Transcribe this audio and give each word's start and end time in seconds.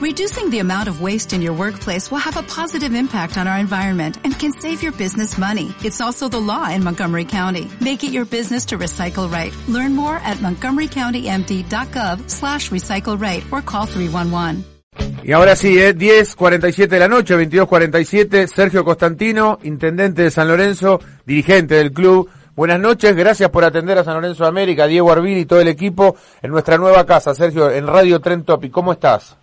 Reducing 0.00 0.48
the 0.48 0.60
amount 0.60 0.88
of 0.88 1.02
waste 1.02 1.34
in 1.34 1.42
your 1.42 1.52
workplace 1.52 2.10
will 2.10 2.24
have 2.24 2.38
a 2.38 2.42
positive 2.42 2.94
impact 2.94 3.36
on 3.36 3.46
our 3.46 3.58
environment 3.58 4.16
and 4.24 4.32
can 4.32 4.50
save 4.50 4.82
your 4.82 4.92
business 4.92 5.36
money. 5.36 5.74
It's 5.84 6.00
also 6.00 6.26
the 6.26 6.40
law 6.40 6.70
in 6.70 6.82
Montgomery 6.82 7.26
County. 7.26 7.68
Make 7.82 8.02
it 8.02 8.10
your 8.10 8.24
business 8.24 8.64
to 8.68 8.78
recycle 8.78 9.30
right. 9.30 9.52
Learn 9.68 9.94
more 9.94 10.16
at 10.24 10.38
montgomerycountymd.gov 10.38 12.30
slash 12.30 12.70
recycle 12.70 13.20
right 13.20 13.44
or 13.52 13.60
call 13.60 13.84
311. 13.84 14.64
Y 15.22 15.32
ahora 15.32 15.54
sí, 15.54 15.78
eh, 15.78 15.94
10.47 15.94 16.88
de 16.88 16.98
la 16.98 17.06
noche, 17.06 17.36
22.47, 17.36 18.46
Sergio 18.46 18.86
Constantino, 18.86 19.58
intendente 19.64 20.22
de 20.22 20.30
San 20.30 20.48
Lorenzo, 20.48 20.98
dirigente 21.26 21.74
del 21.74 21.92
club. 21.92 22.26
Buenas 22.56 22.80
noches, 22.80 23.14
gracias 23.14 23.50
por 23.50 23.66
atender 23.66 23.98
a 23.98 24.04
San 24.04 24.14
Lorenzo 24.14 24.46
América, 24.46 24.86
Diego 24.86 25.12
Arvin 25.12 25.36
y 25.36 25.44
todo 25.44 25.60
el 25.60 25.68
equipo 25.68 26.16
en 26.40 26.52
nuestra 26.52 26.78
nueva 26.78 27.04
casa. 27.04 27.34
Sergio, 27.34 27.70
en 27.70 27.86
Radio 27.86 28.18
Tren 28.20 28.44
Topic, 28.44 28.72
¿cómo 28.72 28.92
estás? 28.92 29.36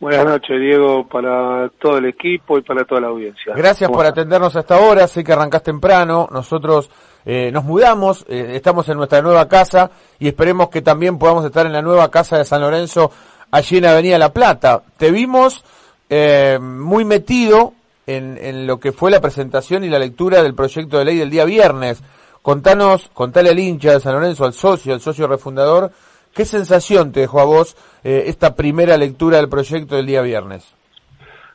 Buenas 0.00 0.24
noches, 0.24 0.60
Diego, 0.60 1.06
para 1.08 1.68
todo 1.80 1.98
el 1.98 2.06
equipo 2.06 2.58
y 2.58 2.62
para 2.62 2.84
toda 2.84 3.00
la 3.00 3.06
audiencia. 3.08 3.54
Gracias 3.56 3.90
por 3.90 4.04
atendernos 4.04 4.54
hasta 4.56 4.76
ahora, 4.76 5.06
sé 5.06 5.22
que 5.22 5.32
arrancás 5.32 5.62
temprano, 5.62 6.28
nosotros 6.30 6.90
eh, 7.24 7.50
nos 7.52 7.64
mudamos, 7.64 8.24
eh, 8.28 8.52
estamos 8.54 8.88
en 8.88 8.98
nuestra 8.98 9.22
nueva 9.22 9.48
casa 9.48 9.90
y 10.18 10.28
esperemos 10.28 10.68
que 10.68 10.82
también 10.82 11.18
podamos 11.18 11.44
estar 11.44 11.64
en 11.64 11.72
la 11.72 11.80
nueva 11.80 12.10
casa 12.10 12.36
de 12.36 12.44
San 12.44 12.60
Lorenzo 12.60 13.10
allí 13.50 13.78
en 13.78 13.86
Avenida 13.86 14.18
La 14.18 14.32
Plata. 14.32 14.82
Te 14.98 15.10
vimos 15.10 15.64
eh, 16.10 16.58
muy 16.60 17.04
metido 17.04 17.72
en, 18.06 18.36
en, 18.38 18.66
lo 18.66 18.78
que 18.78 18.92
fue 18.92 19.10
la 19.10 19.20
presentación 19.20 19.84
y 19.84 19.88
la 19.88 19.98
lectura 19.98 20.42
del 20.42 20.54
proyecto 20.54 20.98
de 20.98 21.04
ley 21.06 21.16
del 21.16 21.30
día 21.30 21.44
viernes. 21.44 22.02
Contanos, 22.42 23.10
contale 23.14 23.48
al 23.50 23.58
hincha 23.58 23.92
de 23.92 24.00
San 24.00 24.12
Lorenzo, 24.12 24.44
al 24.44 24.52
socio, 24.52 24.92
al 24.92 25.00
socio 25.00 25.26
refundador, 25.26 25.92
¿qué 26.34 26.44
sensación 26.44 27.12
te 27.12 27.20
dejó 27.20 27.40
a 27.40 27.44
vos 27.44 27.76
eh, 28.04 28.24
esta 28.26 28.54
primera 28.54 28.96
lectura 28.96 29.38
del 29.38 29.48
proyecto 29.48 29.96
del 29.96 30.06
día 30.06 30.22
viernes? 30.22 30.74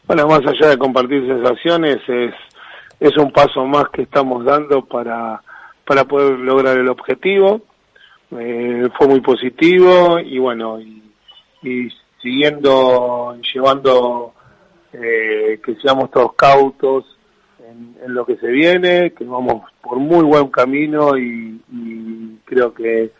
Bueno, 0.08 0.28
más 0.28 0.42
allá 0.46 0.70
de 0.70 0.78
compartir 0.78 1.28
sensaciones, 1.28 1.98
es, 2.08 2.34
es 3.00 3.18
un 3.18 3.32
paso 3.32 3.66
más 3.66 3.90
que 3.90 4.04
estamos 4.04 4.44
dando 4.44 4.84
para, 4.86 5.42
para 5.86 6.06
poder 6.06 6.40
lograr 6.40 6.78
el 6.78 6.90
objetivo. 6.90 7.62
Eh, 8.32 8.88
fue 8.98 9.08
muy 9.08 9.22
positivo 9.22 10.20
y 10.20 10.38
bueno, 10.38 10.80
y 10.80 11.00
y 11.62 11.90
siguiendo 12.22 13.36
llevando 13.54 14.34
eh, 14.94 15.60
que 15.64 15.76
seamos 15.76 16.10
todos 16.12 16.34
cautos 16.36 17.06
en, 17.60 17.96
en, 18.04 18.14
lo 18.14 18.26
que 18.26 18.38
se 18.38 18.48
viene, 18.48 19.12
que 19.12 19.24
vamos 19.24 19.70
por 19.82 19.98
muy 19.98 20.24
buen 20.24 20.48
camino 20.48 21.18
y, 21.18 21.62
y, 21.72 22.38
creo 22.46 22.74
que 22.74 23.12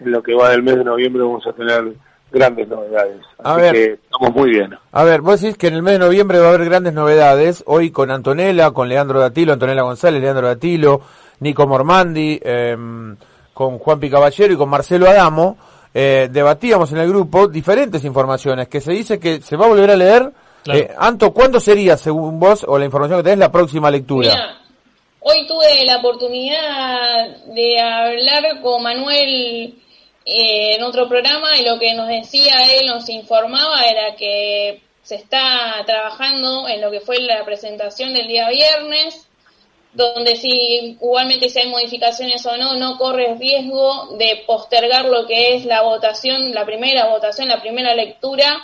en 0.00 0.10
lo 0.10 0.22
que 0.22 0.34
va 0.34 0.50
del 0.50 0.62
mes 0.62 0.76
de 0.76 0.84
noviembre 0.84 1.22
vamos 1.22 1.46
a 1.46 1.52
tener 1.52 1.92
grandes 2.32 2.68
novedades. 2.68 3.20
A 3.38 3.56
ver, 3.56 3.72
que 3.72 3.92
estamos 3.92 4.34
muy 4.34 4.50
bien. 4.50 4.76
A 4.92 5.04
ver, 5.04 5.20
vos 5.20 5.40
decís 5.40 5.56
que 5.56 5.68
en 5.68 5.74
el 5.74 5.82
mes 5.82 5.94
de 5.94 5.98
noviembre 6.00 6.38
va 6.38 6.46
a 6.46 6.48
haber 6.54 6.64
grandes 6.64 6.94
novedades. 6.94 7.62
Hoy 7.66 7.90
con 7.90 8.10
Antonella, 8.10 8.70
con 8.70 8.88
Leandro 8.88 9.20
Datilo, 9.20 9.52
Antonella 9.52 9.82
González, 9.82 10.20
Leandro 10.20 10.46
Datilo, 10.46 11.00
Nico 11.40 11.66
Mormandi, 11.66 12.40
eh, 12.42 12.76
con 13.52 13.78
Juan 13.78 14.00
Picaballero 14.00 14.54
y 14.54 14.56
con 14.56 14.68
Marcelo 14.68 15.08
Adamo 15.08 15.56
eh, 15.92 16.28
debatíamos 16.30 16.92
en 16.92 16.98
el 16.98 17.08
grupo 17.08 17.48
diferentes 17.48 18.04
informaciones, 18.04 18.68
que 18.68 18.80
se 18.80 18.92
dice 18.92 19.18
que 19.18 19.40
se 19.40 19.56
va 19.56 19.66
a 19.66 19.68
volver 19.68 19.90
a 19.90 19.96
leer. 19.96 20.32
Claro. 20.62 20.78
Eh, 20.78 20.90
Anto, 20.96 21.32
¿cuándo 21.32 21.58
sería, 21.58 21.96
según 21.96 22.38
vos, 22.38 22.64
o 22.66 22.78
la 22.78 22.84
información 22.84 23.18
que 23.18 23.24
tenés, 23.24 23.38
la 23.38 23.50
próxima 23.50 23.90
lectura? 23.90 24.30
Mira, 24.30 24.58
hoy 25.20 25.46
tuve 25.46 25.84
la 25.84 25.96
oportunidad 25.98 27.44
de 27.54 27.80
hablar 27.80 28.60
con 28.62 28.82
Manuel 28.82 29.74
eh, 30.24 30.76
en 30.76 30.82
otro 30.82 31.08
programa 31.08 31.56
y 31.58 31.64
lo 31.64 31.78
que 31.78 31.94
nos 31.94 32.08
decía 32.08 32.62
él, 32.74 32.86
nos 32.86 33.08
informaba, 33.08 33.82
era 33.84 34.14
que 34.16 34.82
se 35.02 35.16
está 35.16 35.82
trabajando 35.86 36.68
en 36.68 36.80
lo 36.80 36.90
que 36.90 37.00
fue 37.00 37.18
la 37.20 37.44
presentación 37.44 38.12
del 38.12 38.28
día 38.28 38.48
viernes, 38.48 39.26
donde 39.92 40.36
si 40.36 40.96
igualmente 41.00 41.48
si 41.48 41.58
hay 41.58 41.68
modificaciones 41.68 42.44
o 42.46 42.56
no, 42.56 42.76
no 42.76 42.96
corre 42.96 43.34
riesgo 43.34 44.16
de 44.18 44.44
postergar 44.46 45.06
lo 45.06 45.26
que 45.26 45.56
es 45.56 45.64
la 45.64 45.82
votación, 45.82 46.52
la 46.52 46.64
primera 46.64 47.08
votación, 47.08 47.48
la 47.48 47.60
primera 47.60 47.94
lectura, 47.94 48.62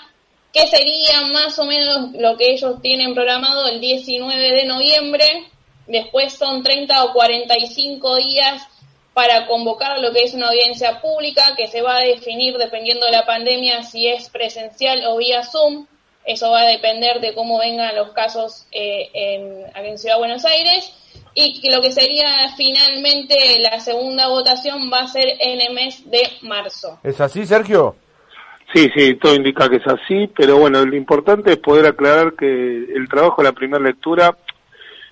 que 0.52 0.66
sería 0.68 1.22
más 1.32 1.58
o 1.58 1.64
menos 1.64 2.12
lo 2.12 2.36
que 2.36 2.52
ellos 2.52 2.80
tienen 2.80 3.14
programado 3.14 3.66
el 3.66 3.80
19 3.80 4.52
de 4.52 4.64
noviembre. 4.66 5.26
Después 5.86 6.32
son 6.32 6.62
30 6.62 7.04
o 7.04 7.12
45 7.12 8.16
días 8.16 8.62
para 9.16 9.46
convocar 9.46 9.98
lo 9.98 10.12
que 10.12 10.24
es 10.24 10.34
una 10.34 10.48
audiencia 10.48 11.00
pública 11.00 11.42
que 11.56 11.68
se 11.68 11.80
va 11.80 11.96
a 11.96 12.02
definir 12.02 12.58
dependiendo 12.58 13.06
de 13.06 13.12
la 13.12 13.24
pandemia 13.24 13.82
si 13.82 14.08
es 14.08 14.28
presencial 14.28 15.06
o 15.06 15.16
vía 15.16 15.42
Zoom. 15.42 15.86
Eso 16.26 16.50
va 16.50 16.60
a 16.60 16.66
depender 16.66 17.22
de 17.22 17.32
cómo 17.32 17.58
vengan 17.58 17.96
los 17.96 18.10
casos 18.10 18.66
eh, 18.72 19.08
en, 19.14 19.64
en 19.74 19.96
Ciudad 19.96 20.16
de 20.16 20.18
Buenos 20.18 20.44
Aires 20.44 20.92
y 21.32 21.62
que 21.62 21.74
lo 21.74 21.80
que 21.80 21.92
sería 21.92 22.28
finalmente 22.58 23.36
la 23.60 23.80
segunda 23.80 24.28
votación 24.28 24.90
va 24.92 25.00
a 25.00 25.08
ser 25.08 25.28
en 25.40 25.62
el 25.62 25.72
mes 25.72 26.10
de 26.10 26.20
marzo. 26.42 26.98
¿Es 27.02 27.18
así, 27.18 27.46
Sergio? 27.46 27.96
Sí, 28.74 28.90
sí, 28.94 29.14
todo 29.14 29.34
indica 29.34 29.70
que 29.70 29.76
es 29.76 29.86
así, 29.86 30.30
pero 30.36 30.58
bueno, 30.58 30.84
lo 30.84 30.94
importante 30.94 31.52
es 31.52 31.56
poder 31.56 31.86
aclarar 31.86 32.34
que 32.34 32.46
el 32.46 33.08
trabajo 33.08 33.40
de 33.40 33.48
la 33.48 33.54
primera 33.54 33.82
lectura, 33.82 34.36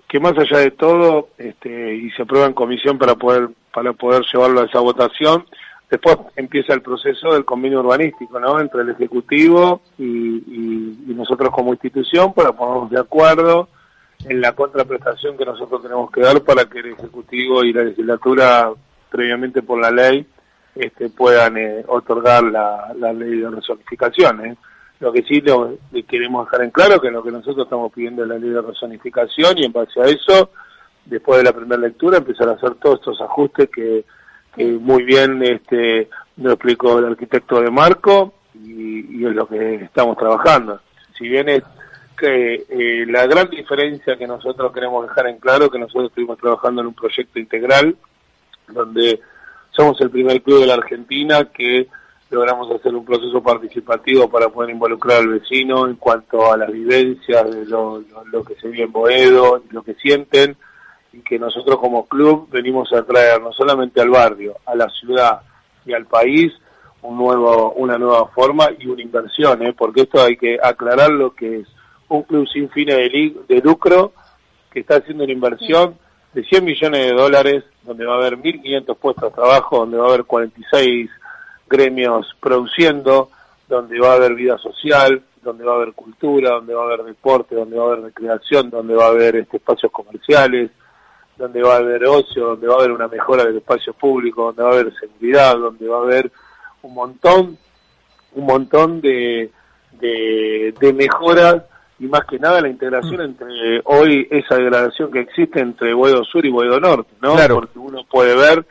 que 0.06 0.20
más 0.20 0.34
allá 0.36 0.58
de 0.58 0.72
todo, 0.72 1.28
este, 1.38 1.94
y 1.94 2.10
se 2.10 2.22
aprueba 2.22 2.46
en 2.46 2.52
comisión 2.52 2.98
para 2.98 3.14
poder, 3.14 3.48
para 3.74 3.92
poder 3.92 4.22
llevarlo 4.32 4.60
a 4.60 4.66
esa 4.66 4.80
votación, 4.80 5.44
después 5.90 6.16
empieza 6.36 6.74
el 6.74 6.82
proceso 6.82 7.32
del 7.32 7.44
convenio 7.44 7.80
urbanístico, 7.80 8.38
¿no? 8.38 8.60
Entre 8.60 8.82
el 8.82 8.90
Ejecutivo 8.90 9.82
y, 9.98 10.04
y, 10.06 11.14
nosotros 11.14 11.50
como 11.50 11.72
institución 11.72 12.32
para 12.32 12.52
ponernos 12.52 12.90
de 12.90 13.00
acuerdo 13.00 13.68
en 14.28 14.40
la 14.40 14.52
contraprestación 14.52 15.36
que 15.36 15.44
nosotros 15.44 15.82
tenemos 15.82 16.10
que 16.10 16.20
dar 16.20 16.42
para 16.42 16.64
que 16.66 16.80
el 16.80 16.92
Ejecutivo 16.92 17.64
y 17.64 17.72
la 17.72 17.84
legislatura, 17.84 18.70
previamente 19.10 19.62
por 19.62 19.80
la 19.80 19.90
ley, 19.90 20.26
este, 20.74 21.08
puedan 21.08 21.56
eh, 21.56 21.84
otorgar 21.86 22.42
la, 22.44 22.92
la, 22.98 23.12
ley 23.12 23.38
de 23.38 23.50
resonificación. 23.50 24.44
¿eh? 24.44 24.56
Lo 25.00 25.12
que 25.12 25.22
sí 25.22 25.40
lo, 25.40 25.76
queremos 26.08 26.46
dejar 26.46 26.64
en 26.64 26.70
claro 26.70 27.00
que 27.00 27.10
lo 27.10 27.22
que 27.22 27.30
nosotros 27.30 27.66
estamos 27.66 27.92
pidiendo 27.92 28.22
es 28.22 28.28
la 28.28 28.38
ley 28.38 28.50
de 28.50 28.60
resonificación 28.60 29.58
y 29.58 29.64
en 29.64 29.72
base 29.72 30.00
a 30.00 30.06
eso, 30.06 30.50
después 31.06 31.38
de 31.38 31.44
la 31.44 31.52
primera 31.52 31.80
lectura, 31.80 32.18
empezar 32.18 32.48
a 32.48 32.52
hacer 32.52 32.74
todos 32.76 32.98
estos 32.98 33.20
ajustes 33.20 33.68
que, 33.70 34.04
muy 34.56 35.02
bien 35.02 35.42
este, 35.42 36.08
explicó 36.38 36.98
el 36.98 37.06
arquitecto 37.06 37.60
de 37.60 37.70
Marco 37.70 38.34
y, 38.54 39.20
y 39.20 39.26
es 39.26 39.34
lo 39.34 39.46
que 39.46 39.76
estamos 39.76 40.16
trabajando. 40.16 40.80
Si 41.18 41.28
bien 41.28 41.48
es 41.48 41.62
que 42.16 42.64
eh, 42.68 43.04
la 43.08 43.26
gran 43.26 43.50
diferencia 43.50 44.16
que 44.16 44.26
nosotros 44.26 44.72
queremos 44.72 45.06
dejar 45.08 45.26
en 45.26 45.38
claro 45.38 45.70
que 45.70 45.78
nosotros 45.78 46.10
estuvimos 46.10 46.38
trabajando 46.38 46.80
en 46.80 46.88
un 46.88 46.94
proyecto 46.94 47.38
integral 47.38 47.96
donde 48.68 49.20
somos 49.70 50.00
el 50.00 50.10
primer 50.10 50.40
club 50.42 50.60
de 50.60 50.66
la 50.66 50.74
Argentina 50.74 51.44
que 51.46 51.88
logramos 52.30 52.70
hacer 52.70 52.94
un 52.94 53.04
proceso 53.04 53.42
participativo 53.42 54.28
para 54.28 54.48
poder 54.48 54.70
involucrar 54.70 55.18
al 55.18 55.28
vecino 55.28 55.86
en 55.86 55.96
cuanto 55.96 56.52
a 56.52 56.56
las 56.56 56.70
vivencias 56.70 57.50
de 57.50 57.66
lo, 57.66 58.00
lo, 58.00 58.24
lo 58.24 58.44
que 58.44 58.54
se 58.56 58.68
vive 58.68 58.84
en 58.84 58.92
Boedo, 58.92 59.62
lo 59.70 59.82
que 59.82 59.94
sienten 59.94 60.56
y 61.14 61.20
que 61.20 61.38
nosotros 61.38 61.78
como 61.78 62.06
club 62.06 62.48
venimos 62.50 62.92
a 62.92 63.02
traer 63.04 63.40
no 63.40 63.52
solamente 63.52 64.00
al 64.00 64.10
barrio, 64.10 64.56
a 64.66 64.74
la 64.74 64.88
ciudad 64.88 65.42
y 65.86 65.92
al 65.92 66.06
país 66.06 66.52
un 67.02 67.18
nuevo, 67.18 67.72
una 67.72 67.98
nueva 67.98 68.26
forma 68.28 68.68
y 68.78 68.86
una 68.86 69.02
inversión, 69.02 69.62
¿eh? 69.62 69.74
porque 69.76 70.02
esto 70.02 70.22
hay 70.22 70.36
que 70.36 70.58
aclarar 70.60 71.10
lo 71.10 71.34
que 71.34 71.60
es 71.60 71.68
un 72.08 72.22
club 72.22 72.48
sin 72.48 72.68
fines 72.70 72.96
de, 72.96 73.60
lucro 73.62 74.12
que 74.72 74.80
está 74.80 74.96
haciendo 74.96 75.24
una 75.24 75.32
inversión 75.32 75.96
de 76.32 76.42
100 76.42 76.64
millones 76.64 77.06
de 77.06 77.12
dólares, 77.12 77.64
donde 77.82 78.06
va 78.06 78.14
a 78.14 78.18
haber 78.18 78.38
1.500 78.38 78.96
puestos 78.96 79.24
de 79.24 79.36
trabajo, 79.36 79.78
donde 79.78 79.98
va 79.98 80.06
a 80.06 80.08
haber 80.08 80.24
46 80.24 81.10
gremios 81.68 82.34
produciendo, 82.40 83.30
donde 83.68 84.00
va 84.00 84.12
a 84.12 84.14
haber 84.14 84.34
vida 84.34 84.58
social, 84.58 85.22
donde 85.42 85.64
va 85.64 85.72
a 85.72 85.76
haber 85.76 85.92
cultura, 85.92 86.52
donde 86.52 86.74
va 86.74 86.82
a 86.82 86.86
haber 86.86 87.04
deporte, 87.04 87.54
donde 87.54 87.76
va 87.76 87.84
a 87.84 87.86
haber 87.88 88.04
recreación, 88.04 88.70
donde 88.70 88.94
va 88.94 89.04
a 89.04 89.08
haber 89.10 89.36
este, 89.36 89.58
espacios 89.58 89.92
comerciales, 89.92 90.70
donde 91.36 91.62
va 91.62 91.74
a 91.74 91.78
haber 91.78 92.04
ocio, 92.04 92.48
donde 92.48 92.66
va 92.66 92.74
a 92.74 92.78
haber 92.78 92.92
una 92.92 93.08
mejora 93.08 93.44
del 93.44 93.56
espacio 93.56 93.92
público, 93.92 94.46
donde 94.46 94.62
va 94.62 94.70
a 94.70 94.72
haber 94.72 94.94
seguridad, 94.94 95.56
donde 95.56 95.88
va 95.88 95.98
a 95.98 96.02
haber 96.02 96.30
un 96.82 96.94
montón, 96.94 97.58
un 98.34 98.46
montón 98.46 99.00
de, 99.00 99.50
de, 99.92 100.74
de 100.78 100.92
mejoras 100.92 101.62
y 101.98 102.06
más 102.06 102.24
que 102.26 102.38
nada 102.38 102.60
la 102.60 102.68
integración 102.68 103.16
mm. 103.16 103.24
entre 103.24 103.80
hoy 103.84 104.26
esa 104.30 104.56
degradación 104.56 105.10
que 105.10 105.20
existe 105.20 105.60
entre 105.60 105.94
Boedo 105.94 106.24
Sur 106.24 106.44
y 106.44 106.50
Boedo 106.50 106.80
Norte, 106.80 107.12
¿no? 107.20 107.34
Claro. 107.34 107.56
Porque 107.56 107.78
uno 107.78 108.04
puede 108.04 108.36
ver 108.36 108.64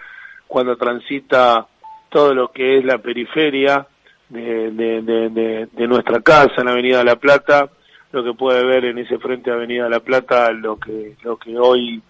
cuando 0.48 0.75
transita 0.75 1.65
todo 2.10 2.33
lo 2.33 2.51
que 2.51 2.77
es 2.77 2.86
la 2.86 3.00
periferia 3.00 3.88
de, 4.30 4.71
de, 4.71 5.01
de, 5.01 5.30
de, 5.30 5.68
de 5.71 5.88
nuestra 5.88 6.21
casa 6.21 6.62
en 6.62 6.68
Avenida 6.68 7.04
La 7.04 7.15
Plata, 7.15 7.69
lo 8.12 8.24
que 8.24 8.33
puede 8.33 8.63
ver 8.65 8.86
en 8.86 9.00
ese 9.00 9.18
frente 9.18 9.50
de 9.50 9.56
Avenida 9.56 9.89
La 9.89 10.00
Plata, 10.00 10.51
lo 10.51 10.77
que 10.77 11.15
lo 11.24 11.38
que 11.38 11.57
hoy 11.57 12.01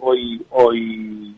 hoy 0.00 0.44
hoy 0.50 1.34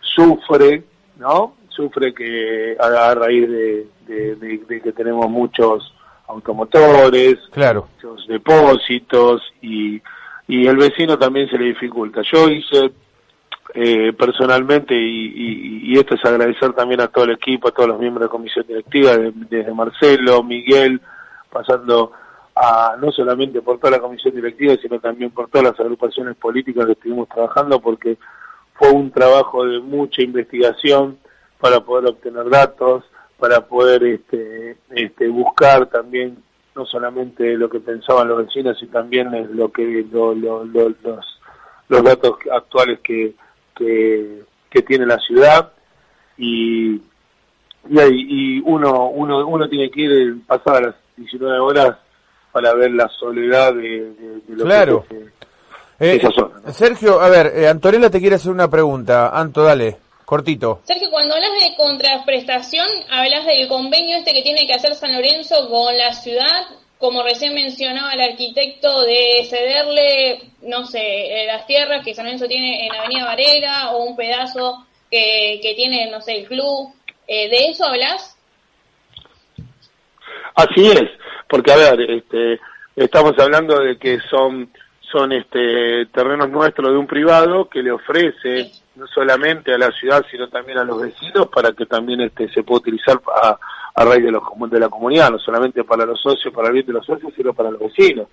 sufre, 0.00 0.84
¿no? 1.16 1.54
Sufre 1.68 2.12
que 2.12 2.76
a, 2.78 3.14
raíz 3.14 3.48
de, 3.48 3.86
de, 4.06 4.34
de, 4.36 4.58
de 4.58 4.80
que 4.80 4.92
tenemos 4.92 5.28
muchos 5.30 5.94
automotores, 6.26 7.38
claro. 7.50 7.88
muchos 7.94 8.26
depósitos 8.26 9.42
y, 9.62 10.00
y 10.48 10.66
el 10.66 10.76
vecino 10.76 11.18
también 11.18 11.48
se 11.48 11.58
le 11.58 11.66
dificulta. 11.66 12.22
Yo 12.32 12.48
hice 12.48 12.92
eh, 13.74 14.12
personalmente, 14.12 14.94
y, 14.94 15.82
y, 15.84 15.98
esto 15.98 16.14
es 16.16 16.24
agradecer 16.24 16.72
también 16.72 17.00
a 17.00 17.08
todo 17.08 17.24
el 17.24 17.32
equipo, 17.32 17.68
a 17.68 17.72
todos 17.72 17.90
los 17.90 18.00
miembros 18.00 18.22
de 18.22 18.26
la 18.26 18.30
comisión 18.30 18.66
directiva, 18.66 19.16
desde 19.16 19.72
Marcelo, 19.72 20.42
Miguel, 20.42 21.00
pasando 21.52 22.12
a 22.62 22.94
no 23.00 23.10
solamente 23.10 23.62
por 23.62 23.78
toda 23.78 23.92
la 23.92 24.00
comisión 24.00 24.34
directiva, 24.34 24.76
sino 24.82 25.00
también 25.00 25.30
por 25.30 25.48
todas 25.48 25.68
las 25.68 25.80
agrupaciones 25.80 26.36
políticas 26.36 26.84
que 26.84 26.92
estuvimos 26.92 27.26
trabajando, 27.30 27.80
porque 27.80 28.18
fue 28.74 28.90
un 28.90 29.10
trabajo 29.10 29.64
de 29.64 29.80
mucha 29.80 30.20
investigación 30.20 31.18
para 31.58 31.80
poder 31.80 32.10
obtener 32.10 32.50
datos, 32.50 33.04
para 33.38 33.66
poder 33.66 34.04
este, 34.04 34.76
este, 34.90 35.28
buscar 35.28 35.86
también 35.86 36.36
no 36.74 36.84
solamente 36.84 37.56
lo 37.56 37.70
que 37.70 37.80
pensaban 37.80 38.28
los 38.28 38.44
vecinos, 38.46 38.78
sino 38.78 38.92
también 38.92 39.56
lo 39.56 39.72
que 39.72 40.06
lo, 40.12 40.34
los, 40.34 40.66
los 41.88 42.02
datos 42.04 42.36
actuales 42.52 43.00
que, 43.00 43.34
que, 43.74 44.42
que 44.68 44.82
tiene 44.82 45.06
la 45.06 45.18
ciudad. 45.18 45.72
Y, 46.36 47.00
y, 47.88 48.00
y 48.58 48.62
uno, 48.66 49.08
uno, 49.08 49.46
uno 49.46 49.66
tiene 49.66 49.90
que 49.90 50.00
ir 50.02 50.46
pasar 50.46 50.82
las 50.82 50.94
19 51.16 51.58
horas 51.58 51.96
para 52.52 52.74
ver 52.74 52.90
la 52.92 53.08
soledad 53.08 53.74
de, 53.74 54.12
lo 54.48 54.64
claro. 54.64 55.06
que 55.08 55.26
es 55.98 56.22
esa 56.22 56.30
zona. 56.30 56.72
Sergio, 56.72 57.20
a 57.20 57.28
ver, 57.28 57.52
eh, 57.54 57.68
Antonella 57.68 58.10
te 58.10 58.20
quiere 58.20 58.36
hacer 58.36 58.50
una 58.50 58.68
pregunta. 58.68 59.28
Anto, 59.28 59.62
dale. 59.62 59.96
Cortito. 60.24 60.80
Sergio, 60.84 61.10
cuando 61.10 61.34
hablas 61.34 61.50
de 61.60 61.74
contraprestación, 61.76 62.86
hablas 63.10 63.44
del 63.46 63.66
convenio 63.66 64.16
este 64.16 64.32
que 64.32 64.42
tiene 64.42 64.64
que 64.64 64.74
hacer 64.74 64.94
San 64.94 65.12
Lorenzo 65.12 65.68
con 65.68 65.96
la 65.98 66.12
ciudad, 66.12 66.68
como 66.98 67.24
recién 67.24 67.52
mencionaba 67.52 68.12
el 68.12 68.20
arquitecto, 68.20 69.02
de 69.02 69.44
cederle, 69.50 70.52
no 70.62 70.86
sé, 70.86 71.00
eh, 71.00 71.46
las 71.46 71.66
tierras 71.66 72.04
que 72.04 72.14
San 72.14 72.26
Lorenzo 72.26 72.46
tiene 72.46 72.86
en 72.86 72.94
Avenida 72.94 73.24
Varela 73.24 73.90
o 73.90 74.04
un 74.04 74.14
pedazo 74.14 74.86
que, 75.10 75.58
que 75.60 75.74
tiene, 75.74 76.08
no 76.10 76.20
sé, 76.20 76.38
el 76.38 76.46
club. 76.46 76.92
Eh, 77.26 77.48
¿De 77.48 77.66
eso 77.66 77.84
hablas? 77.84 78.36
Así 80.54 80.86
es, 80.92 81.02
porque 81.50 81.72
a 81.72 81.76
ver, 81.76 82.00
este, 82.08 82.60
estamos 82.94 83.36
hablando 83.38 83.80
de 83.80 83.98
que 83.98 84.20
son 84.30 84.70
son 85.00 85.32
este 85.32 86.06
terrenos 86.06 86.48
nuestros 86.48 86.92
de 86.92 86.96
un 86.96 87.08
privado 87.08 87.68
que 87.68 87.82
le 87.82 87.90
ofrece 87.90 88.70
no 88.94 89.08
solamente 89.08 89.74
a 89.74 89.78
la 89.78 89.90
ciudad 89.90 90.24
sino 90.30 90.48
también 90.48 90.78
a 90.78 90.84
los 90.84 91.02
vecinos 91.02 91.48
para 91.48 91.72
que 91.72 91.84
también 91.86 92.20
este 92.20 92.48
se 92.50 92.62
pueda 92.62 92.78
utilizar 92.78 93.20
a, 93.42 93.58
a 93.92 94.04
raíz 94.04 94.22
de 94.22 94.30
los 94.30 94.44
de 94.70 94.78
la 94.78 94.88
comunidad 94.88 95.30
no 95.32 95.38
solamente 95.40 95.82
para 95.82 96.06
los 96.06 96.20
socios 96.20 96.54
para 96.54 96.68
el 96.68 96.74
bien 96.74 96.86
de 96.86 96.92
los 96.92 97.04
socios 97.04 97.32
sino 97.34 97.52
para 97.52 97.72
los 97.72 97.80
vecinos 97.80 98.28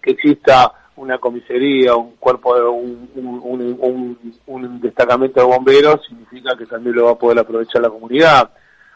que 0.00 0.12
exista 0.12 0.72
una 0.94 1.18
comisaría 1.18 1.96
un 1.96 2.14
cuerpo 2.16 2.54
de 2.54 2.62
un, 2.62 3.08
un, 3.16 4.36
un, 4.46 4.80
destacamento 4.80 5.40
de 5.40 5.46
bomberos 5.46 6.06
significa 6.06 6.56
que 6.56 6.66
también 6.66 6.94
lo 6.94 7.06
va 7.06 7.12
a 7.12 7.18
poder 7.18 7.40
aprovechar 7.40 7.82
la 7.82 7.90
comunidad 7.90 8.50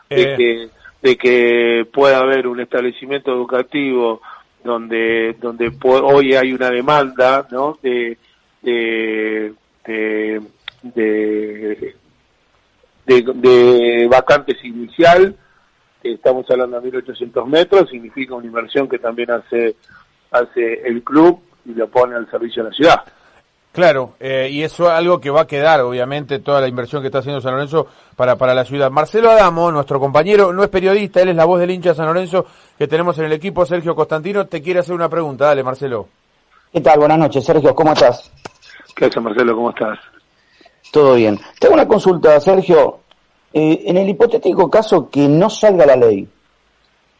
de 0.09 0.23
eh. 0.23 0.37
que 0.37 0.71
de 1.05 1.17
que 1.19 1.87
pueda 1.93 2.19
haber 2.21 2.47
un 2.47 2.61
establecimiento 2.61 3.31
educativo 3.31 4.23
donde 4.65 5.37
donde 5.39 5.71
hoy 5.83 6.35
hay 6.35 6.55
una 6.55 6.71
demanda 6.71 7.47
no 7.51 7.79
de 7.83 8.17
de 8.55 9.53
de, 13.05 14.09
vacantes 14.11 14.65
inicial 14.65 15.37
estamos 16.03 16.51
hablando 16.51 16.81
de 16.81 16.85
1800 16.87 17.49
metros 17.49 17.91
significa 17.91 18.35
una 18.35 18.47
inversión 18.47 18.89
que 18.89 18.99
también 18.99 19.31
hace 19.31 19.77
hace 20.31 20.89
el 20.89 21.03
club 21.03 21.39
y 21.67 21.75
lo 21.75 21.87
pone 21.89 22.15
al 22.15 22.31
servicio 22.31 22.65
de 22.65 22.71
la 22.71 22.75
ciudad 22.75 23.05
Claro, 23.75 24.13
eh, 24.21 24.49
y 24.53 24.63
eso 24.63 24.85
es 24.85 24.93
algo 24.93 25.21
que 25.21 25.31
va 25.31 25.41
a 25.41 25.47
quedar, 25.49 25.81
obviamente, 25.81 26.39
toda 26.39 26.61
la 26.61 26.69
inversión 26.69 27.03
que 27.03 27.09
está 27.09 27.19
haciendo 27.19 27.41
San 27.41 27.55
Lorenzo 27.55 27.89
para, 28.15 28.37
para 28.37 28.55
la 28.55 28.65
ciudad. 28.65 28.89
Marcelo 28.89 29.33
Adamo, 29.33 29.73
nuestro 29.73 29.99
compañero, 29.99 30.53
no 30.53 30.63
es 30.63 30.69
periodista, 30.69 31.21
él 31.21 31.31
es 31.31 31.35
la 31.35 31.45
voz 31.45 31.59
del 31.59 31.73
hincha 31.73 31.89
de 31.89 31.97
San 31.97 32.07
Lorenzo 32.07 32.47
que 32.79 32.87
tenemos 32.87 33.19
en 33.19 33.25
el 33.25 33.33
equipo. 33.33 33.67
Sergio 33.67 33.97
Constantino 33.97 34.47
te 34.47 34.63
quiere 34.63 34.79
hacer 34.79 34.95
una 34.95 35.09
pregunta. 35.09 35.47
Dale, 35.47 35.65
Marcelo. 35.65 36.07
¿Qué 36.73 36.81
tal? 36.83 37.01
Buenas 37.01 37.19
noches, 37.19 37.45
Sergio. 37.45 37.75
¿Cómo 37.75 37.95
estás? 37.95 38.31
¿Qué 38.95 39.07
haces, 39.07 39.21
Marcelo? 39.21 39.57
¿Cómo 39.57 39.71
estás? 39.71 39.99
Todo 40.93 41.17
bien. 41.17 41.41
Tengo 41.59 41.75
una 41.75 41.89
consulta, 41.89 42.39
Sergio. 42.39 43.01
Eh, 43.53 43.83
en 43.87 43.97
el 43.97 44.09
hipotético 44.09 44.71
caso 44.71 45.11
que 45.11 45.27
no 45.27 45.51
salga 45.51 45.85
la 45.85 45.97
ley, 45.97 46.29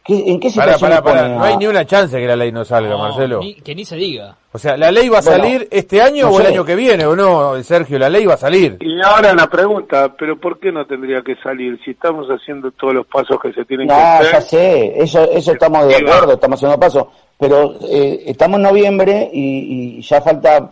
¿en 0.07 0.39
qué 0.39 0.49
situación 0.49 0.91
No 1.03 1.43
hay 1.43 1.57
ni 1.57 1.67
una 1.67 1.85
chance 1.85 2.17
que 2.17 2.27
la 2.27 2.35
ley 2.35 2.51
no 2.51 2.63
salga, 2.63 2.97
Marcelo. 2.97 3.39
que 3.63 3.75
ni 3.75 3.85
se 3.85 3.95
diga. 3.95 4.35
O 4.51 4.57
sea, 4.57 4.77
¿la 4.77 4.91
ley 4.91 5.09
va 5.09 5.19
a 5.19 5.21
salir 5.21 5.67
este 5.71 6.01
año 6.01 6.29
o 6.29 6.39
el 6.39 6.47
año 6.47 6.63
que 6.63 6.75
viene 6.75 7.05
o 7.05 7.15
no, 7.15 7.61
Sergio? 7.63 7.99
La 7.99 8.09
ley 8.09 8.25
va 8.25 8.35
a 8.35 8.37
salir. 8.37 8.77
Y 8.79 9.01
ahora 9.01 9.33
la 9.33 9.47
pregunta, 9.47 10.13
¿pero 10.17 10.39
por 10.39 10.59
qué 10.59 10.71
no 10.71 10.85
tendría 10.85 11.21
que 11.21 11.35
salir 11.37 11.79
si 11.83 11.91
estamos 11.91 12.27
haciendo 12.27 12.71
todos 12.71 12.93
los 12.93 13.07
pasos 13.07 13.37
que 13.41 13.51
se 13.51 13.65
tienen 13.65 13.87
que 13.87 13.93
hacer? 13.93 14.31
ya 14.31 14.41
sé, 14.41 14.93
eso, 15.01 15.29
eso 15.31 15.51
estamos 15.51 15.87
de 15.87 15.95
acuerdo, 15.95 16.33
estamos 16.33 16.57
haciendo 16.57 16.79
pasos. 16.79 17.05
Pero 17.37 17.75
eh, 17.89 18.23
estamos 18.27 18.57
en 18.57 18.63
noviembre 18.63 19.29
y, 19.33 19.97
y 19.97 20.01
ya 20.01 20.21
falta 20.21 20.71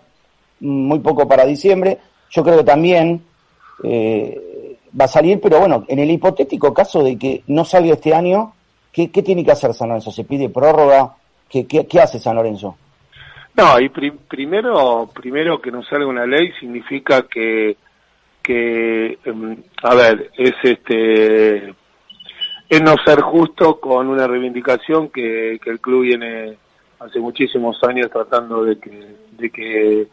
muy 0.62 1.00
poco 1.00 1.27
para 1.27 1.45
diciembre 1.45 2.00
yo 2.33 2.44
creo 2.44 2.57
que 2.57 2.63
también 2.63 3.24
eh, 3.83 4.77
va 5.00 5.06
a 5.06 5.07
salir, 5.07 5.39
pero 5.39 5.59
bueno, 5.59 5.85
en 5.88 6.00
el 6.00 6.09
hipotético 6.09 6.74
caso 6.74 7.03
de 7.03 7.18
que 7.18 7.44
no 7.47 7.63
salga 7.63 7.94
este 7.94 8.13
año, 8.13 8.53
¿qué, 8.94 9.07
tiene 9.07 9.44
que 9.44 9.51
hacer 9.51 9.74
San 9.74 9.90
Lorenzo? 9.90 10.12
¿Se 10.12 10.24
pide 10.24 10.50
prórroga? 10.50 11.16
¿Qué, 11.50 11.66
qué, 11.68 12.00
hace 12.00 12.19
San 12.19 12.36
Lorenzo? 12.36 12.78
No, 13.56 13.80
y 13.80 13.90
primero, 13.90 15.10
primero 15.13 15.62
que 15.62 15.72
no 15.72 15.84
salga 15.84 16.07
una 16.07 16.25
ley 16.25 16.51
significa 16.60 17.24
que, 17.24 17.75
que 18.42 19.18
em, 19.25 19.57
a 19.84 19.95
ver, 19.95 20.31
es 20.38 20.54
este, 20.63 21.69
es 22.69 22.81
no 22.81 22.95
ser 23.06 23.22
justo 23.22 23.80
con 23.80 24.07
una 24.07 24.28
reivindicación 24.28 25.10
que, 25.10 25.60
que 25.63 25.69
el 25.69 25.80
club 25.80 26.04
viene 26.04 26.57
hace 27.00 27.19
muchísimos 27.19 27.78
años 27.84 28.10
tratando 28.12 28.63
de 28.63 28.80
que, 28.80 29.16
de 29.31 29.50
que 29.50 30.07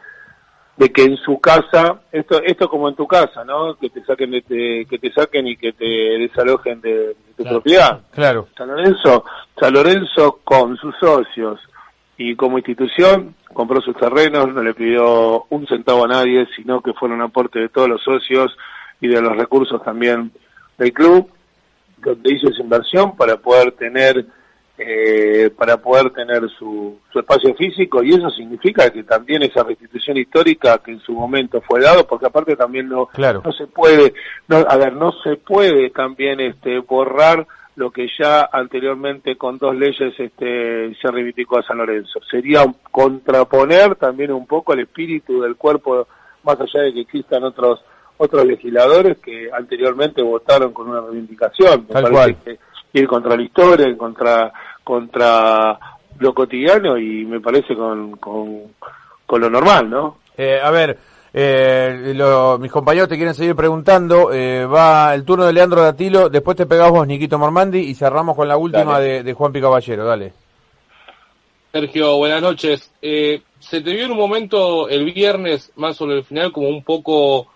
de 0.80 0.90
que 0.90 1.02
en 1.02 1.18
su 1.18 1.38
casa, 1.38 2.00
esto 2.10 2.42
esto 2.42 2.66
como 2.66 2.88
en 2.88 2.94
tu 2.94 3.06
casa, 3.06 3.44
¿no? 3.44 3.74
Que 3.74 3.90
te 3.90 4.02
saquen 4.02 4.30
de 4.30 4.86
que 4.88 4.98
te 4.98 5.12
saquen 5.12 5.46
y 5.46 5.54
que 5.58 5.74
te 5.74 5.84
desalojen 5.84 6.80
de, 6.80 7.14
tu 7.36 7.44
propiedad. 7.44 8.00
Claro. 8.12 8.48
San 8.56 8.68
Lorenzo, 8.68 9.24
San 9.60 9.74
Lorenzo 9.74 10.40
con 10.42 10.78
sus 10.78 10.94
socios 10.98 11.60
y 12.16 12.34
como 12.34 12.56
institución 12.56 13.34
compró 13.52 13.82
sus 13.82 13.94
terrenos, 13.94 14.54
no 14.54 14.62
le 14.62 14.72
pidió 14.72 15.44
un 15.50 15.66
centavo 15.66 16.06
a 16.06 16.08
nadie, 16.08 16.48
sino 16.56 16.80
que 16.80 16.94
fue 16.94 17.10
un 17.10 17.20
aporte 17.20 17.58
de 17.58 17.68
todos 17.68 17.90
los 17.90 18.02
socios 18.02 18.56
y 19.02 19.08
de 19.08 19.20
los 19.20 19.36
recursos 19.36 19.82
también 19.84 20.32
del 20.78 20.94
club, 20.94 21.30
donde 21.98 22.32
hizo 22.32 22.48
esa 22.48 22.62
inversión 22.62 23.18
para 23.18 23.36
poder 23.36 23.72
tener 23.72 24.24
eh, 24.82 25.50
para 25.50 25.76
poder 25.76 26.10
tener 26.10 26.48
su, 26.58 26.98
su, 27.12 27.18
espacio 27.18 27.54
físico 27.54 28.02
y 28.02 28.14
eso 28.14 28.30
significa 28.30 28.88
que 28.88 29.02
también 29.02 29.42
esa 29.42 29.62
restitución 29.62 30.16
histórica 30.16 30.78
que 30.78 30.92
en 30.92 31.00
su 31.00 31.12
momento 31.12 31.60
fue 31.60 31.82
dado, 31.82 32.06
porque 32.06 32.24
aparte 32.24 32.56
también 32.56 32.88
no, 32.88 33.10
no 33.18 33.52
se 33.52 33.66
puede, 33.66 34.14
no, 34.48 34.56
a 34.56 34.76
ver, 34.78 34.94
no 34.94 35.12
se 35.22 35.36
puede 35.36 35.90
también 35.90 36.40
este, 36.40 36.78
borrar 36.78 37.46
lo 37.76 37.90
que 37.90 38.08
ya 38.18 38.48
anteriormente 38.50 39.36
con 39.36 39.58
dos 39.58 39.76
leyes 39.76 40.14
este, 40.18 40.94
se 40.94 41.10
reivindicó 41.10 41.58
a 41.58 41.62
San 41.62 41.76
Lorenzo. 41.76 42.18
Sería 42.30 42.64
contraponer 42.90 43.96
también 43.96 44.32
un 44.32 44.46
poco 44.46 44.72
el 44.72 44.80
espíritu 44.80 45.42
del 45.42 45.56
cuerpo, 45.56 46.08
más 46.42 46.58
allá 46.58 46.84
de 46.84 46.94
que 46.94 47.00
existan 47.00 47.44
otros 47.44 47.80
otros 48.22 48.44
legisladores 48.44 49.16
que 49.18 49.48
anteriormente 49.50 50.20
votaron 50.20 50.74
con 50.74 50.90
una 50.90 51.00
reivindicación. 51.00 51.86
Me 51.88 52.02
parece 52.02 52.36
que 52.44 52.58
ir 52.92 53.06
contra 53.06 53.36
la 53.36 53.42
historia, 53.42 53.96
contra 53.96 54.52
contra 54.82 55.78
lo 56.18 56.34
cotidiano 56.34 56.98
y 56.98 57.24
me 57.24 57.40
parece 57.40 57.74
con, 57.74 58.16
con, 58.16 59.40
lo 59.40 59.50
normal, 59.50 59.88
¿no? 59.88 60.16
Eh, 60.36 60.58
a 60.62 60.70
ver, 60.70 60.98
eh, 61.32 62.12
mis 62.60 62.72
compañeros 62.72 63.08
te 63.08 63.16
quieren 63.16 63.34
seguir 63.34 63.54
preguntando. 63.54 64.32
Eh, 64.32 64.66
va 64.66 65.14
el 65.14 65.24
turno 65.24 65.46
de 65.46 65.52
Leandro 65.52 65.82
Datilo, 65.82 66.28
después 66.28 66.56
te 66.56 66.66
pegamos 66.66 66.92
vos, 66.92 67.06
Niquito 67.06 67.38
Mormandi, 67.38 67.78
y 67.78 67.94
cerramos 67.94 68.36
con 68.36 68.48
la 68.48 68.56
última 68.56 68.98
de, 68.98 69.32
Juan 69.32 69.52
Picaballero. 69.52 70.04
Dale. 70.04 70.32
Sergio, 71.72 72.16
buenas 72.16 72.42
noches. 72.42 72.90
Eh, 73.00 73.42
se 73.60 73.80
te 73.80 73.92
vio 73.92 74.06
en 74.06 74.12
un 74.12 74.18
momento 74.18 74.88
el 74.88 75.04
viernes, 75.12 75.72
más 75.76 75.96
sobre 75.96 76.16
el 76.16 76.24
final, 76.24 76.52
como 76.52 76.68
un 76.68 76.82
poco, 76.82 77.46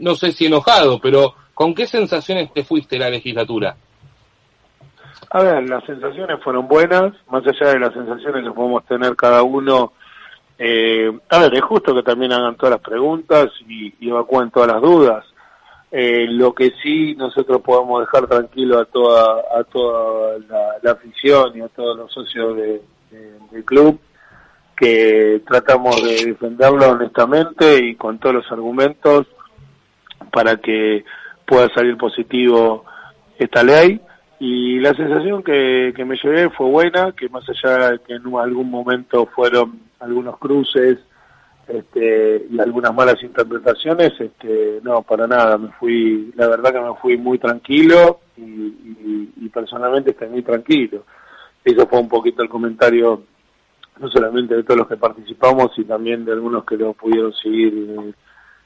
no 0.00 0.14
sé 0.14 0.32
si 0.32 0.46
enojado, 0.46 1.00
pero 1.00 1.34
¿con 1.54 1.74
qué 1.74 1.86
sensaciones 1.86 2.52
te 2.52 2.64
fuiste 2.64 2.98
la 2.98 3.10
legislatura? 3.10 3.76
A 5.30 5.42
ver, 5.42 5.68
las 5.68 5.84
sensaciones 5.84 6.42
fueron 6.42 6.66
buenas, 6.66 7.12
más 7.30 7.46
allá 7.46 7.72
de 7.72 7.78
las 7.78 7.92
sensaciones 7.92 8.44
que 8.44 8.50
podemos 8.50 8.84
tener 8.86 9.14
cada 9.14 9.42
uno. 9.42 9.92
Eh, 10.58 11.10
a 11.28 11.38
ver, 11.38 11.54
es 11.54 11.62
justo 11.62 11.94
que 11.94 12.02
también 12.02 12.32
hagan 12.32 12.56
todas 12.56 12.72
las 12.72 12.80
preguntas 12.80 13.50
y, 13.68 13.94
evacúen 14.06 14.50
todas 14.50 14.72
las 14.72 14.82
dudas. 14.82 15.24
Eh, 15.92 16.26
lo 16.28 16.54
que 16.54 16.72
sí 16.82 17.14
nosotros 17.16 17.60
podemos 17.62 18.00
dejar 18.00 18.26
tranquilo 18.28 18.78
a 18.78 18.84
toda 18.84 19.42
a 19.58 19.64
toda 19.64 20.38
la, 20.82 20.92
afición 20.92 21.56
y 21.56 21.60
a 21.62 21.68
todos 21.68 21.96
los 21.96 22.12
socios 22.12 22.56
del 22.56 23.64
club 23.64 23.98
que 24.76 25.42
tratamos 25.46 26.02
de 26.02 26.26
defenderlo 26.26 26.90
honestamente 26.90 27.84
y 27.84 27.96
con 27.96 28.18
todos 28.18 28.36
los 28.36 28.52
argumentos 28.52 29.26
para 30.32 30.56
que 30.56 31.04
pueda 31.44 31.68
salir 31.74 31.98
positivo 31.98 32.84
esta 33.38 33.62
ley 33.62 34.00
y 34.40 34.80
la 34.80 34.94
sensación 34.94 35.42
que, 35.42 35.92
que 35.94 36.04
me 36.06 36.16
llevé 36.16 36.48
fue 36.48 36.66
buena, 36.66 37.12
que 37.12 37.28
más 37.28 37.44
allá 37.46 37.90
de 37.90 37.98
que 37.98 38.14
en 38.14 38.34
algún 38.34 38.70
momento 38.70 39.26
fueron 39.26 39.80
algunos 40.00 40.38
cruces 40.38 40.98
este, 41.68 42.46
y 42.50 42.58
algunas 42.58 42.94
malas 42.94 43.22
interpretaciones, 43.22 44.18
este, 44.18 44.80
no, 44.82 45.02
para 45.02 45.26
nada, 45.26 45.58
me 45.58 45.68
fui, 45.72 46.32
la 46.36 46.48
verdad 46.48 46.72
que 46.72 46.80
me 46.80 46.94
fui 46.96 47.18
muy 47.18 47.38
tranquilo 47.38 48.20
y, 48.36 49.48
personalmente 49.52 50.12
estoy 50.12 50.28
muy 50.28 50.42
tranquilo. 50.42 51.04
Eso 51.62 51.86
fue 51.86 51.98
un 51.98 52.08
poquito 52.08 52.42
el 52.42 52.48
comentario, 52.48 53.24
no 53.98 54.08
solamente 54.08 54.54
de 54.54 54.62
todos 54.62 54.78
los 54.78 54.88
que 54.88 54.96
participamos, 54.96 55.72
y 55.76 55.84
también 55.84 56.24
de 56.24 56.32
algunos 56.32 56.64
que 56.64 56.76
lo 56.76 56.92
pudieron 56.94 57.34
seguir 57.34 58.14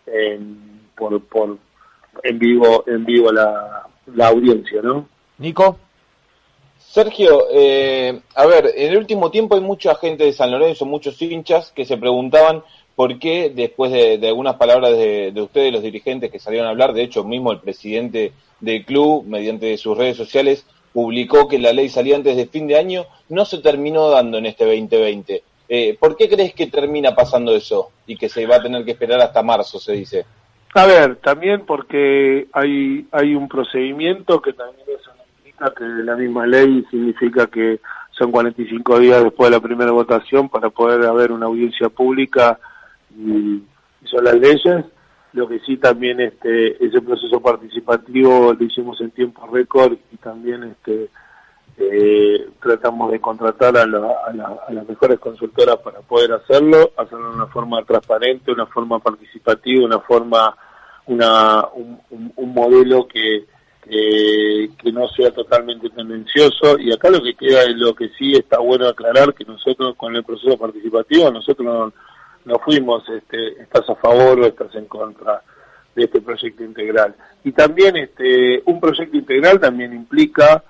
en, 0.07 0.59
por, 0.95 1.21
por, 1.23 1.57
en 2.23 2.39
vivo, 2.39 2.85
en 2.87 3.05
vivo 3.05 3.33
la, 3.33 3.87
la 4.15 4.29
audiencia, 4.29 4.83
¿no? 4.83 5.09
Nico. 5.39 5.79
Sergio, 6.79 7.47
eh, 7.51 8.21
a 8.37 8.47
ver, 8.47 8.71
en 8.77 8.93
el 8.93 8.99
último 8.99 9.31
tiempo 9.31 9.57
hay 9.57 9.61
mucha 9.61 9.97
gente 9.97 10.25
de 10.25 10.33
San 10.33 10.53
Lorenzo, 10.53 10.87
muchos 10.87 11.21
hinchas 11.21 11.73
que 11.73 11.85
se 11.85 11.97
preguntaban 11.97 12.63
por 12.95 13.19
qué 13.19 13.51
después 13.51 13.91
de, 13.91 14.21
algunas 14.29 14.55
palabras 14.55 14.93
de, 14.93 15.33
ustedes, 15.37 15.73
los 15.73 15.83
dirigentes 15.83 16.31
que 16.31 16.39
salieron 16.39 16.69
a 16.69 16.71
hablar, 16.71 16.93
de 16.93 17.03
hecho 17.03 17.25
mismo 17.25 17.51
el 17.51 17.59
presidente 17.59 18.33
del 18.61 18.85
club, 18.85 19.25
mediante 19.27 19.77
sus 19.77 19.99
redes 19.99 20.17
sociales, 20.17 20.65
publicó 20.93 21.49
que 21.49 21.59
la 21.59 21.73
ley 21.73 21.89
salía 21.89 22.15
antes 22.15 22.37
de 22.37 22.47
fin 22.47 22.69
de 22.69 22.79
año, 22.79 23.07
no 23.29 23.45
se 23.45 23.59
terminó 23.59 24.11
dando 24.11 24.39
en 24.39 24.47
este 24.47 24.65
2020. 24.65 25.43
Eh, 25.69 25.97
¿Por 25.99 26.17
qué 26.17 26.29
crees 26.29 26.55
que 26.55 26.69
termina 26.69 27.15
pasando 27.17 27.57
eso 27.57 27.91
y 28.07 28.17
que 28.17 28.29
se 28.29 28.47
va 28.47 28.57
a 28.57 28.63
tener 28.63 28.85
que 28.85 28.93
esperar 28.93 29.21
hasta 29.21 29.43
marzo, 29.43 29.81
se 29.81 29.95
dice? 29.95 30.25
A 30.75 30.87
ver, 30.87 31.17
también 31.17 31.65
porque 31.67 32.47
hay, 32.53 33.07
hay 33.11 33.35
un 33.35 33.49
procedimiento 33.49 34.41
que 34.41 34.53
también 34.53 34.87
eso 34.89 35.11
que 35.77 35.85
la 35.85 36.17
misma 36.17 36.47
ley 36.47 36.85
significa 36.91 37.47
que 37.47 37.81
son 38.11 38.31
45 38.31 38.99
días 38.99 39.23
después 39.23 39.51
de 39.51 39.57
la 39.57 39.63
primera 39.63 39.91
votación 39.93 40.49
para 40.49 40.71
poder 40.71 41.05
haber 41.07 41.33
una 41.33 41.47
audiencia 41.47 41.89
pública 41.89 42.59
y, 43.17 43.63
son 44.05 44.25
las 44.25 44.35
leyes. 44.35 44.85
Lo 45.33 45.49
que 45.49 45.59
sí 45.61 45.79
también 45.79 46.21
este 46.21 46.85
ese 46.85 47.01
proceso 47.01 47.41
participativo 47.41 48.53
lo 48.53 48.65
hicimos 48.65 49.01
en 49.01 49.11
tiempo 49.11 49.49
récord 49.53 49.97
y 50.13 50.17
también 50.19 50.63
este 50.65 51.09
eh, 51.77 52.51
tratamos 52.63 53.11
de 53.11 53.21
contratar 53.21 53.77
a, 53.77 53.83
a, 53.83 54.73
las 54.73 54.89
mejores 54.89 55.19
consultoras 55.19 55.77
para 55.79 56.01
poder 56.01 56.33
hacerlo, 56.33 56.93
hacerlo 56.97 57.31
de 57.31 57.35
una 57.35 57.47
forma 57.47 57.83
transparente, 57.83 58.53
una 58.53 58.67
forma 58.67 59.01
participativa, 59.01 59.85
una 59.85 59.99
forma, 59.99 60.57
una, 61.07 61.67
un, 61.75 62.01
un, 62.37 62.55
modelo 62.55 63.09
que, 63.09 63.47
que, 63.85 64.71
que, 64.79 64.93
no 64.93 65.07
sea 65.09 65.31
totalmente 65.31 65.91
tendencioso. 65.91 66.79
Y 66.79 66.93
acá 66.93 67.11
lo 67.11 67.23
que 67.23 67.35
queda 67.35 67.63
es 67.63 67.77
lo 67.77 67.95
que 67.95 68.09
sí 68.19 68.33
está 68.33 68.59
bueno 68.59 68.89
aclarar, 68.89 69.35
que 69.35 69.45
nosotros 69.45 69.95
con 69.97 70.17
el 70.17 70.25
proceso 70.25 70.57
participativo, 70.57 71.31
nosotros 71.31 71.93
no 72.45 72.59
fuimos, 72.59 73.09
este, 73.09 73.63
estás 73.63 73.89
a 73.89 73.95
favor 73.97 74.41
o 74.41 74.47
estás 74.47 74.75
en 74.75 74.87
contra 74.87 75.43
de 75.95 76.05
este 76.05 76.21
proyecto 76.21 76.65
integral. 76.65 77.15
Y 77.45 77.53
también 77.53 77.97
este, 77.97 78.63
un 78.67 78.81
proyecto 78.81 79.17
integral 79.17 79.61
también 79.61 79.93
implica 79.93 80.65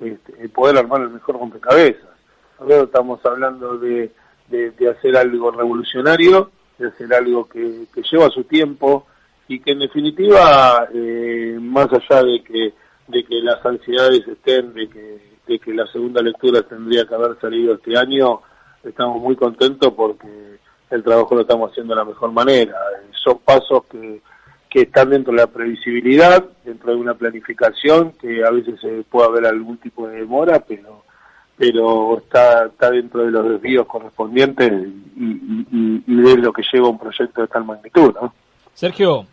este, 0.00 0.48
poder 0.48 0.78
armar 0.78 1.02
el 1.02 1.10
mejor 1.10 1.38
rompecabezas. 1.38 2.10
Nosotros 2.58 2.84
estamos 2.84 3.26
hablando 3.26 3.78
de, 3.78 4.10
de, 4.48 4.88
hacer 4.88 5.16
algo 5.16 5.50
revolucionario, 5.50 6.50
de 6.78 6.88
hacer 6.88 7.12
algo 7.12 7.48
que, 7.48 7.86
que 7.94 8.02
lleva 8.10 8.30
su 8.30 8.44
tiempo 8.44 9.06
y 9.48 9.60
que 9.60 9.72
en 9.72 9.80
definitiva, 9.80 10.88
eh, 10.92 11.58
más 11.60 11.88
allá 11.92 12.22
de 12.22 12.42
que, 12.42 12.72
de 13.08 13.24
que 13.24 13.40
las 13.40 13.64
ansiedades 13.64 14.26
estén, 14.26 14.72
de 14.72 14.88
que, 14.88 15.18
de 15.46 15.58
que 15.58 15.74
la 15.74 15.86
segunda 15.88 16.22
lectura 16.22 16.62
tendría 16.62 17.04
que 17.04 17.14
haber 17.14 17.38
salido 17.40 17.74
este 17.74 17.96
año, 17.96 18.40
estamos 18.82 19.20
muy 19.20 19.36
contentos 19.36 19.92
porque 19.94 20.58
el 20.90 21.02
trabajo 21.02 21.34
lo 21.34 21.42
estamos 21.42 21.70
haciendo 21.70 21.94
de 21.94 22.00
la 22.00 22.06
mejor 22.06 22.32
manera. 22.32 22.76
Son 23.12 23.38
pasos 23.38 23.84
que, 23.90 24.20
que 24.70 24.82
están 24.82 25.10
dentro 25.10 25.32
de 25.32 25.40
la 25.40 25.46
previsibilidad, 25.46 26.44
dentro 26.64 26.92
de 26.92 26.96
una 26.96 27.14
planificación, 27.14 28.12
que 28.12 28.44
a 28.44 28.50
veces 28.50 28.80
puede 29.10 29.28
haber 29.28 29.46
algún 29.46 29.76
tipo 29.78 30.08
de 30.08 30.20
demora, 30.20 30.60
pero 30.60 31.04
pero 31.56 32.18
está, 32.18 32.66
está 32.66 32.90
dentro 32.90 33.24
de 33.24 33.30
los 33.30 33.48
desvíos 33.48 33.86
correspondientes 33.86 34.72
y, 35.16 36.04
de 36.06 36.36
lo 36.38 36.52
que 36.52 36.62
lleva 36.72 36.88
un 36.88 36.98
proyecto 36.98 37.42
de 37.42 37.48
tal 37.48 37.64
magnitud. 37.64 38.14
¿no? 38.20 38.34
Sergio, 38.72 39.26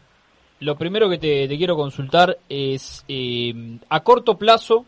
lo 0.62 0.76
primero 0.76 1.10
que 1.10 1.18
te, 1.18 1.48
quiero 1.58 1.76
consultar 1.76 2.38
es, 2.48 3.04
eh, 3.08 3.80
a 3.90 4.00
corto 4.02 4.38
plazo, 4.38 4.86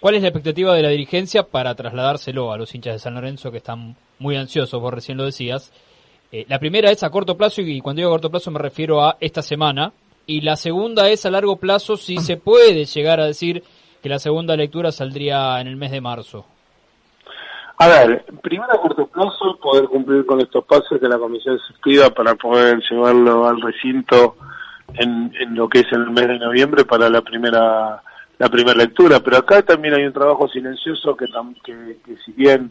¿cuál 0.00 0.14
es 0.14 0.22
la 0.22 0.28
expectativa 0.28 0.74
de 0.74 0.82
la 0.82 0.90
dirigencia 0.90 1.42
para 1.42 1.74
trasladárselo 1.74 2.52
a 2.52 2.56
los 2.56 2.72
hinchas 2.74 2.94
de 2.94 2.98
San 3.00 3.14
Lorenzo 3.14 3.50
que 3.50 3.58
están 3.58 3.96
muy 4.20 4.36
ansiosos, 4.36 4.80
vos 4.80 4.94
recién 4.94 5.18
lo 5.18 5.24
decías. 5.24 5.72
Eh, 6.30 6.46
la 6.48 6.58
primera 6.58 6.90
es 6.90 7.02
a 7.02 7.10
corto 7.10 7.36
plazo 7.36 7.62
y 7.62 7.80
cuando 7.80 8.00
digo 8.00 8.10
a 8.10 8.14
corto 8.14 8.30
plazo 8.30 8.50
me 8.52 8.60
refiero 8.60 9.04
a 9.04 9.16
esta 9.20 9.42
semana. 9.42 9.92
Y 10.24 10.40
la 10.40 10.56
segunda 10.56 11.08
es 11.08 11.26
a 11.26 11.30
largo 11.30 11.56
plazo 11.56 11.96
si 11.96 12.18
se 12.18 12.36
puede 12.36 12.84
llegar 12.84 13.20
a 13.20 13.26
decir 13.26 13.64
que 14.00 14.08
la 14.08 14.20
segunda 14.20 14.56
lectura 14.56 14.92
saldría 14.92 15.60
en 15.60 15.66
el 15.66 15.76
mes 15.76 15.90
de 15.90 16.00
marzo. 16.00 16.46
A 17.78 17.88
ver, 17.88 18.24
primero 18.40 18.72
a 18.72 18.80
corto 18.80 19.06
plazo 19.08 19.58
poder 19.60 19.84
cumplir 19.86 20.24
con 20.24 20.40
estos 20.40 20.64
pasos 20.64 20.98
que 20.98 21.08
la 21.08 21.18
comisión 21.18 21.58
se 21.58 22.10
para 22.10 22.36
poder 22.36 22.80
llevarlo 22.88 23.46
al 23.46 23.60
recinto 23.60 24.36
en, 24.94 25.32
en 25.38 25.54
lo 25.54 25.68
que 25.68 25.80
es 25.80 25.92
el 25.92 26.10
mes 26.10 26.28
de 26.28 26.38
noviembre 26.38 26.84
para 26.84 27.08
la 27.08 27.22
primera 27.22 28.02
la 28.38 28.48
primera 28.48 28.76
lectura. 28.76 29.20
Pero 29.20 29.38
acá 29.38 29.62
también 29.62 29.94
hay 29.94 30.04
un 30.04 30.12
trabajo 30.12 30.48
silencioso 30.48 31.16
que, 31.16 31.26
que, 31.64 31.98
que 32.04 32.16
si 32.24 32.32
bien 32.32 32.70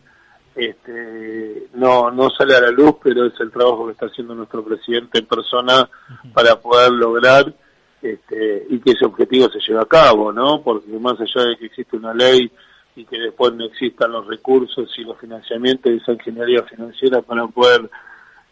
este, 0.55 1.67
no, 1.73 2.11
no 2.11 2.29
sale 2.29 2.55
a 2.55 2.61
la 2.61 2.71
luz, 2.71 2.95
pero 3.03 3.25
es 3.25 3.33
el 3.39 3.51
trabajo 3.51 3.85
que 3.85 3.93
está 3.93 4.05
haciendo 4.05 4.35
nuestro 4.35 4.63
presidente 4.63 5.19
en 5.19 5.25
persona 5.25 5.89
para 6.33 6.59
poder 6.59 6.91
lograr 6.91 7.53
este, 8.01 8.65
y 8.69 8.79
que 8.79 8.91
ese 8.91 9.05
objetivo 9.05 9.49
se 9.49 9.59
lleve 9.59 9.81
a 9.81 9.85
cabo, 9.85 10.31
¿no? 10.31 10.61
Porque 10.61 10.87
más 10.99 11.19
allá 11.19 11.47
de 11.49 11.57
que 11.57 11.65
existe 11.65 11.97
una 11.97 12.13
ley 12.13 12.49
y 12.95 13.03
que 13.03 13.19
después 13.19 13.53
no 13.53 13.65
existan 13.65 14.11
los 14.11 14.25
recursos 14.27 14.89
y 14.97 15.03
los 15.03 15.17
financiamientos 15.19 15.91
de 15.91 15.97
esa 15.97 16.13
ingeniería 16.13 16.63
financiera 16.63 17.21
para 17.21 17.45
poder 17.47 17.89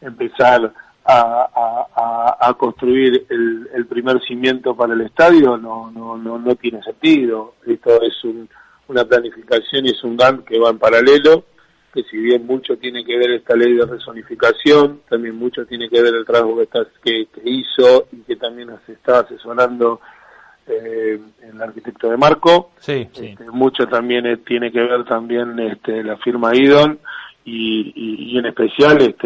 empezar 0.01 0.74
a, 1.05 1.88
a, 1.95 2.50
a 2.50 2.53
construir 2.53 3.25
el, 3.29 3.69
el, 3.74 3.86
primer 3.88 4.22
cimiento 4.22 4.75
para 4.75 4.93
el 4.93 5.01
estadio, 5.01 5.57
no, 5.57 5.91
no, 5.91 6.17
no, 6.17 6.39
no 6.39 6.55
tiene 6.55 6.81
sentido. 6.81 7.55
Esto 7.65 8.01
es 8.01 8.24
un, 8.24 8.48
una 8.88 9.03
planificación 9.05 9.86
y 9.86 9.89
es 9.89 10.03
un 10.03 10.15
GAN 10.15 10.43
que 10.43 10.60
va 10.60 10.69
en 10.69 10.79
paralelo 10.79 11.45
que 11.93 12.03
si 12.03 12.17
bien 12.17 12.45
mucho 12.48 12.75
tiene 12.77 13.05
que 13.05 13.15
ver 13.15 13.31
esta 13.31 13.55
ley 13.55 13.74
de 13.74 13.86
resonificación, 13.86 15.01
también 15.07 15.36
mucho 15.36 15.63
tiene 15.65 15.88
que 15.89 16.01
ver 16.01 16.15
el 16.15 16.25
trabajo 16.25 16.57
que, 17.03 17.27
que, 17.27 17.41
hizo 17.45 18.07
y 18.12 18.22
que 18.22 18.36
también 18.36 18.69
se 18.88 18.93
está 18.93 19.19
asesorando 19.19 20.01
eh, 20.65 21.19
el 21.41 21.62
arquitecto 21.62 22.10
de 22.10 22.17
Marco. 22.17 22.72
Sí, 22.79 23.07
este, 23.13 23.38
mucho 23.51 23.86
también 23.86 24.25
eh, 24.25 24.38
tiene 24.38 24.72
que 24.72 24.81
ver 24.81 25.05
también 25.05 25.60
este, 25.60 26.03
la 26.03 26.17
firma 26.17 26.55
Idon 26.55 27.00
y, 27.45 28.31
y, 28.31 28.38
en 28.38 28.45
especial 28.45 29.01
este 29.01 29.23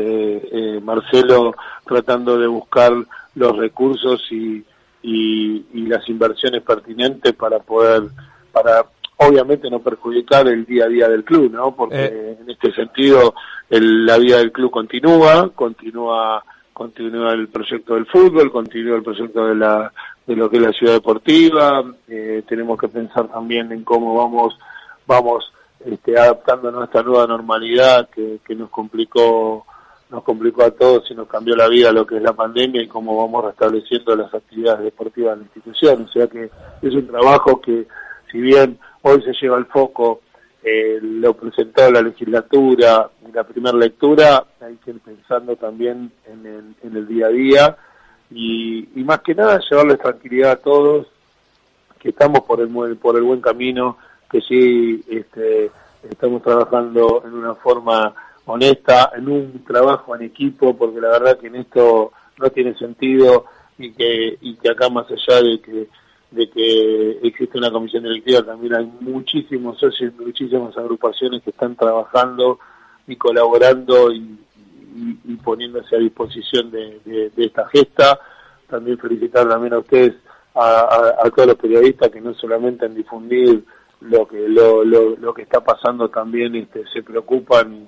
eh, 0.76 0.82
Marcelo 0.82 1.54
tratando 1.86 2.38
de 2.38 2.48
buscar 2.48 2.94
los 3.36 3.56
recursos 3.56 4.22
y, 4.32 4.64
y, 5.04 5.66
y 5.74 5.82
las 5.88 6.08
inversiones 6.10 6.64
pertinentes 6.64 7.34
para 7.34 7.60
poder 7.60 8.04
para 8.52 8.86
obviamente 9.18 9.70
no 9.70 9.80
perjudicar 9.80 10.48
el 10.48 10.66
día 10.66 10.86
a 10.86 10.90
día 10.90 11.10
del 11.10 11.24
club, 11.24 11.52
¿no? 11.52 11.76
Porque 11.76 12.06
eh. 12.06 12.38
en 12.42 12.50
este 12.50 12.72
sentido 12.74 13.34
el, 13.70 14.06
la 14.06 14.18
vida 14.18 14.38
del 14.38 14.52
club 14.52 14.72
continúa, 14.72 15.52
continúa 15.54 16.44
continúa 16.74 17.34
el 17.34 17.48
proyecto 17.48 17.96
del 17.96 18.06
fútbol, 18.06 18.52
continúa 18.52 18.98
el 18.98 19.04
proyecto 19.04 19.48
de 19.48 19.56
la 19.56 19.92
de 20.26 20.36
lo 20.36 20.50
que 20.50 20.58
es 20.58 20.64
la 20.64 20.74
ciudad 20.74 20.94
deportiva, 20.94 21.84
eh, 22.08 22.44
tenemos 22.48 22.78
que 22.78 22.88
pensar 22.90 23.28
también 23.30 23.72
en 23.72 23.84
cómo 23.84 24.16
vamos 24.16 24.58
vamos 25.06 25.52
este, 25.86 26.18
adaptándonos 26.18 26.82
a 26.82 26.86
esta 26.86 27.04
nueva 27.04 27.28
normalidad 27.28 28.10
que, 28.10 28.40
que 28.46 28.56
nos 28.56 28.70
complicó 28.70 29.66
nos 30.10 30.24
complicó 30.24 30.64
a 30.64 30.72
todos 30.72 31.10
y 31.12 31.16
nos 31.16 31.28
cambió 31.28 31.56
la 31.56 31.68
vida 31.68 31.92
lo 31.92 32.08
que 32.08 32.18
es 32.18 32.22
la 32.22 32.34
pandemia 32.34 32.82
y 32.82 32.88
cómo 32.88 33.18
vamos 33.18 33.46
restableciendo 33.46 34.16
las 34.16 34.34
actividades 34.34 34.86
deportivas 34.86 35.32
de 35.32 35.38
la 35.38 35.44
institución. 35.44 36.04
O 36.04 36.08
sea 36.08 36.28
que 36.28 36.50
es 36.82 36.94
un 36.94 37.08
trabajo 37.08 37.60
que, 37.60 37.86
si 38.32 38.40
bien 38.40 38.80
hoy 39.02 39.22
se 39.24 39.34
lleva 39.34 39.58
el 39.58 39.66
foco, 39.66 40.22
eh, 40.64 41.00
lo 41.02 41.34
presentó 41.34 41.92
la 41.92 42.02
legislatura, 42.02 43.10
en 43.26 43.34
la 43.34 43.44
primera 43.44 43.78
lectura, 43.78 44.46
hay 44.62 44.76
que 44.78 44.92
ir 44.92 45.00
pensando 45.00 45.56
también 45.56 46.12
en 46.26 46.46
el, 46.46 46.76
en 46.84 46.98
el 46.98 47.08
día 47.08 47.28
a 47.28 47.30
día 47.30 47.78
y, 48.32 48.88
y 48.96 49.04
más 49.04 49.22
que 49.22 49.36
nada 49.36 49.60
llevarles 49.60 50.00
tranquilidad 50.00 50.52
a 50.52 50.56
todos, 50.58 51.08
que 52.00 52.10
estamos 52.10 52.42
por 52.42 52.62
el, 52.62 52.98
por 52.98 53.18
el 53.18 53.24
buen 53.24 53.42
camino, 53.42 53.98
que 54.30 54.42
sí 54.42 55.04
este, 55.08 55.72
estamos 56.10 56.42
trabajando 56.42 57.24
en 57.26 57.34
una 57.34 57.56
forma 57.56 58.14
honesta, 58.46 59.12
en 59.16 59.30
un 59.30 59.64
trabajo 59.66 60.16
en 60.16 60.24
equipo, 60.24 60.76
porque 60.76 61.02
la 61.02 61.10
verdad 61.10 61.40
que 61.40 61.48
en 61.48 61.56
esto 61.56 62.12
no 62.40 62.50
tiene 62.50 62.76
sentido 62.76 63.46
y 63.78 63.92
que, 63.92 64.38
y 64.42 64.56
que 64.56 64.70
acá 64.70 64.90
más 64.90 65.06
allá 65.12 65.42
de 65.42 65.62
que 65.62 65.88
de 66.32 66.50
que 66.50 67.20
existe 67.24 67.58
una 67.58 67.72
comisión 67.72 68.04
directiva, 68.04 68.44
también 68.44 68.76
hay 68.76 68.92
muchísimos 69.00 69.80
socios, 69.80 70.14
muchísimas 70.20 70.78
agrupaciones 70.78 71.42
que 71.42 71.52
están 71.52 71.76
trabajando 71.76 72.60
y 73.08 73.16
colaborando 73.16 74.12
y, 74.12 74.38
poniéndose 75.44 75.96
a 75.96 76.00
disposición 76.00 76.72
de, 76.72 77.32
esta 77.38 77.68
gesta. 77.70 78.20
También 78.68 78.98
felicitar 78.98 79.48
también 79.48 79.74
a 79.74 79.80
ustedes, 79.80 80.16
a, 80.56 81.30
todos 81.34 81.48
los 81.50 81.58
periodistas 81.58 82.10
que 82.10 82.20
no 82.20 82.34
solamente 82.34 82.86
en 82.86 82.96
difundir 82.96 83.64
lo 84.02 84.28
que 84.28 84.48
lo, 84.48 84.84
lo, 84.84 85.34
que 85.34 85.42
está 85.42 85.62
pasando 85.62 86.10
también 86.10 86.56
este, 86.56 86.84
se 86.94 87.02
preocupan 87.02 87.88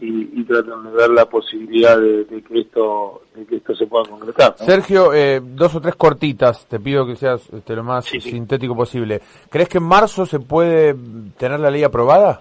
y, 0.00 0.44
tratan 0.44 0.84
de 0.84 0.90
ver 0.92 1.10
la 1.10 1.26
posibilidad 1.26 1.98
de, 1.98 2.24
que 2.26 2.60
esto 2.60 3.22
de 3.34 3.44
que 3.44 3.56
esto 3.56 3.74
se 3.74 3.86
pueda 3.86 4.08
concretar. 4.08 4.54
Sergio, 4.56 5.12
eh, 5.12 5.40
dos 5.42 5.74
o 5.74 5.80
tres 5.80 5.96
cortitas, 5.96 6.66
te 6.66 6.78
pido 6.78 7.04
que 7.04 7.16
seas 7.16 7.48
este, 7.52 7.74
lo 7.74 7.82
más 7.82 8.06
sintético 8.06 8.76
posible. 8.76 9.20
¿Crees 9.50 9.68
que 9.68 9.78
en 9.78 9.84
marzo 9.84 10.24
se 10.24 10.38
puede 10.38 10.94
tener 11.36 11.58
la 11.60 11.70
ley 11.70 11.82
aprobada? 11.82 12.40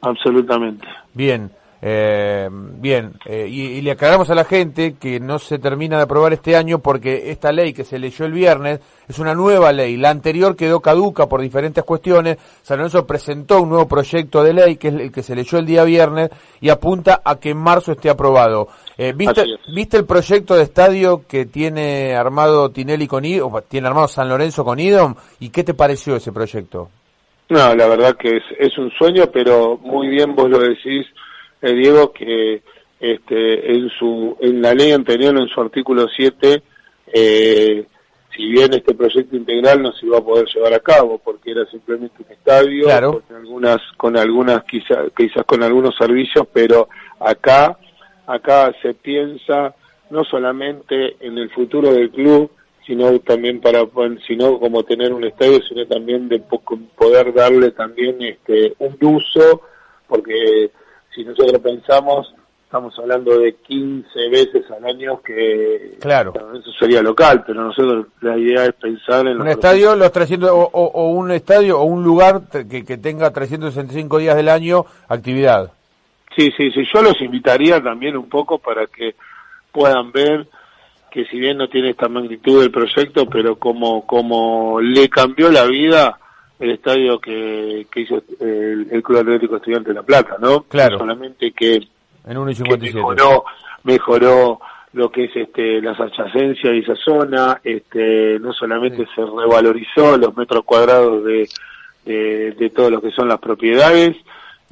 Absolutamente. 0.00 0.86
Bien. 1.12 1.50
Eh, 1.82 2.46
bien, 2.50 3.14
eh, 3.24 3.46
y, 3.48 3.80
le 3.80 3.92
aclaramos 3.92 4.28
a 4.28 4.34
la 4.34 4.44
gente 4.44 4.96
que 5.00 5.18
no 5.18 5.38
se 5.38 5.58
termina 5.58 5.96
de 5.96 6.02
aprobar 6.02 6.34
este 6.34 6.54
año 6.54 6.80
porque 6.80 7.30
esta 7.30 7.52
ley 7.52 7.72
que 7.72 7.84
se 7.84 7.98
leyó 7.98 8.26
el 8.26 8.32
viernes 8.32 8.80
es 9.08 9.18
una 9.18 9.34
nueva 9.34 9.72
ley. 9.72 9.96
La 9.96 10.10
anterior 10.10 10.56
quedó 10.56 10.80
caduca 10.80 11.26
por 11.26 11.40
diferentes 11.40 11.82
cuestiones. 11.82 12.36
San 12.62 12.78
Lorenzo 12.78 13.06
presentó 13.06 13.62
un 13.62 13.70
nuevo 13.70 13.88
proyecto 13.88 14.44
de 14.44 14.52
ley 14.52 14.76
que 14.76 14.88
es 14.88 14.94
el 14.94 15.12
que 15.12 15.22
se 15.22 15.34
leyó 15.34 15.58
el 15.58 15.64
día 15.64 15.84
viernes 15.84 16.30
y 16.60 16.68
apunta 16.68 17.22
a 17.24 17.36
que 17.36 17.50
en 17.50 17.58
marzo 17.58 17.92
esté 17.92 18.10
aprobado. 18.10 18.68
Eh, 18.98 19.14
¿viste, 19.16 19.44
¿Viste 19.74 19.96
el 19.96 20.04
proyecto 20.04 20.56
de 20.56 20.64
estadio 20.64 21.22
que 21.26 21.46
tiene 21.46 22.14
armado 22.14 22.70
Tinelli 22.70 23.06
con 23.06 23.24
Idom, 23.24 23.54
tiene 23.68 23.88
armado 23.88 24.06
San 24.06 24.28
Lorenzo 24.28 24.66
con 24.66 24.78
Idom? 24.78 25.14
¿Y 25.38 25.48
qué 25.48 25.64
te 25.64 25.72
pareció 25.72 26.16
ese 26.16 26.30
proyecto? 26.30 26.90
No, 27.48 27.74
la 27.74 27.88
verdad 27.88 28.16
que 28.16 28.36
es, 28.36 28.42
es 28.58 28.78
un 28.78 28.90
sueño, 28.90 29.24
pero 29.32 29.78
muy 29.78 30.08
bien 30.08 30.36
vos 30.36 30.48
lo 30.48 30.58
decís 30.58 31.06
eh, 31.62 31.72
Diego, 31.72 32.12
que 32.12 32.62
este, 33.00 33.72
en, 33.72 33.88
su, 33.90 34.36
en 34.40 34.60
la 34.60 34.74
ley 34.74 34.92
anterior, 34.92 35.36
en 35.36 35.48
su 35.48 35.60
artículo 35.60 36.06
7, 36.14 36.62
eh, 37.12 37.86
si 38.36 38.46
bien 38.46 38.72
este 38.72 38.94
proyecto 38.94 39.36
integral 39.36 39.82
no 39.82 39.92
se 39.92 40.06
iba 40.06 40.18
a 40.18 40.24
poder 40.24 40.46
llevar 40.54 40.74
a 40.74 40.80
cabo 40.80 41.18
porque 41.18 41.50
era 41.50 41.64
simplemente 41.66 42.22
un 42.24 42.32
estadio 42.32 42.86
con 42.86 43.36
algunas 43.36 43.78
con 43.96 44.16
algunas 44.16 44.64
quizás 44.64 45.10
quizás 45.16 45.44
con 45.44 45.62
algunos 45.62 45.96
servicios 45.96 46.46
pero 46.52 46.88
acá 47.18 47.76
acá 48.26 48.72
se 48.80 48.94
piensa 48.94 49.74
no 50.10 50.24
solamente 50.24 51.16
en 51.20 51.38
el 51.38 51.50
futuro 51.50 51.92
del 51.92 52.10
club 52.10 52.50
sino 52.86 53.18
también 53.20 53.60
para 53.60 53.84
sino 54.26 54.58
como 54.58 54.84
tener 54.84 55.12
un 55.12 55.24
estadio 55.24 55.60
sino 55.68 55.86
también 55.86 56.28
de 56.28 56.40
poder 56.96 57.34
darle 57.34 57.72
también 57.72 58.22
este 58.22 58.74
un 58.78 58.96
uso 59.00 59.62
porque 60.06 60.70
si 61.14 61.24
nosotros 61.24 61.60
pensamos, 61.60 62.32
estamos 62.64 62.96
hablando 62.98 63.38
de 63.38 63.54
15 63.54 64.28
veces 64.30 64.70
al 64.70 64.84
año 64.84 65.20
que 65.22 65.96
claro. 66.00 66.32
eso 66.54 66.70
sería 66.78 67.02
local, 67.02 67.42
pero 67.46 67.64
nosotros 67.64 68.06
la 68.20 68.38
idea 68.38 68.66
es 68.66 68.74
pensar 68.74 69.26
en 69.26 69.40
un 69.40 69.48
estadio 69.48 69.96
los 69.96 70.12
300 70.12 70.50
o, 70.52 71.08
un 71.10 71.32
estadio 71.32 71.80
o 71.80 71.84
un 71.84 72.04
lugar 72.04 72.42
que, 72.70 72.84
que 72.84 72.96
tenga 72.96 73.32
365 73.32 74.18
días 74.18 74.36
del 74.36 74.48
año 74.48 74.84
actividad. 75.08 75.72
Sí, 76.36 76.52
sí, 76.56 76.70
sí, 76.70 76.84
yo 76.94 77.02
los 77.02 77.20
invitaría 77.20 77.82
también 77.82 78.16
un 78.16 78.28
poco 78.28 78.58
para 78.58 78.86
que 78.86 79.16
puedan 79.72 80.12
ver 80.12 80.46
que 81.10 81.24
si 81.24 81.40
bien 81.40 81.58
no 81.58 81.68
tiene 81.68 81.90
esta 81.90 82.08
magnitud 82.08 82.60
del 82.60 82.70
proyecto, 82.70 83.26
pero 83.26 83.56
como 83.56 84.06
como 84.06 84.80
le 84.80 85.08
cambió 85.08 85.50
la 85.50 85.64
vida 85.64 86.19
el 86.60 86.70
estadio 86.72 87.18
que, 87.18 87.86
que 87.90 88.00
hizo 88.00 88.22
el, 88.38 89.02
Club 89.02 89.18
Atlético 89.18 89.56
Estudiante 89.56 89.88
de 89.88 89.94
La 89.94 90.02
Plata, 90.02 90.36
¿no? 90.38 90.62
Claro. 90.64 90.98
solamente 90.98 91.52
que, 91.52 91.80
en 92.26 92.36
mejoró, 92.44 93.44
mejoró 93.82 94.60
lo 94.92 95.10
que 95.10 95.24
es 95.24 95.36
este 95.36 95.80
las 95.80 95.98
adyacencias 95.98 96.72
de 96.72 96.78
esa 96.78 96.96
zona, 96.96 97.60
este 97.64 98.38
no 98.40 98.52
solamente 98.52 99.06
se 99.14 99.22
revalorizó 99.22 100.18
los 100.18 100.36
metros 100.36 100.64
cuadrados 100.64 101.24
de, 101.24 101.48
de, 102.04 102.52
de 102.52 102.70
todo 102.70 102.90
lo 102.90 103.00
que 103.00 103.10
son 103.10 103.28
las 103.28 103.38
propiedades, 103.38 104.16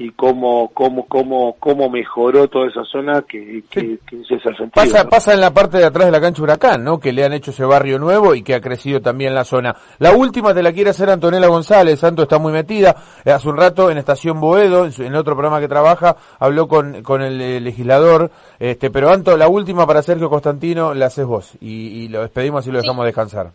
y 0.01 0.13
cómo, 0.13 0.71
cómo, 0.73 1.07
cómo, 1.09 1.57
cómo 1.59 1.91
mejoró 1.91 2.47
toda 2.47 2.69
esa 2.69 2.85
zona 2.85 3.23
que, 3.23 3.65
que, 3.69 3.99
es 4.13 4.31
ese 4.31 4.55
sentido. 4.55 4.71
Pasa, 4.73 5.09
pasa 5.09 5.35
en 5.35 5.41
la 5.41 5.53
parte 5.53 5.79
de 5.79 5.87
atrás 5.87 6.07
de 6.07 6.13
la 6.13 6.21
cancha 6.21 6.41
Huracán, 6.41 6.85
¿no? 6.85 7.01
Que 7.01 7.13
le 7.13 7.25
han 7.25 7.33
hecho 7.33 7.51
ese 7.51 7.65
barrio 7.65 7.99
nuevo 7.99 8.37
y 8.37 8.43
que 8.43 8.55
ha 8.55 8.61
crecido 8.61 9.01
también 9.01 9.35
la 9.35 9.43
zona. 9.43 9.75
La 9.99 10.13
última 10.13 10.55
te 10.55 10.63
la 10.63 10.73
quiere 10.73 10.91
hacer 10.91 11.11
Antonella 11.11 11.49
González, 11.49 11.99
Santo 11.99 12.23
está 12.23 12.39
muy 12.39 12.53
metida. 12.53 12.95
Eh, 13.25 13.33
hace 13.33 13.49
un 13.49 13.57
rato 13.57 13.91
en 13.91 13.99
Estación 13.99 14.41
Boedo, 14.41 14.87
en, 14.87 15.15
otro 15.17 15.35
programa 15.35 15.59
que 15.59 15.67
trabaja, 15.67 16.17
habló 16.39 16.69
con, 16.69 17.03
con 17.03 17.21
el, 17.21 17.65
legislador, 17.65 18.31
este, 18.61 18.91
pero 18.91 19.11
Anto, 19.11 19.37
la 19.37 19.49
última 19.49 19.85
para 19.85 20.03
Sergio 20.03 20.31
Constantino 20.31 20.95
la 20.95 21.07
haces 21.07 21.27
vos 21.27 21.57
y, 21.61 22.05
y 22.05 22.09
lo 22.09 22.23
despedimos 22.23 22.65
y 22.69 22.71
lo 22.71 22.81
dejamos 22.81 23.05
descansar. 23.05 23.51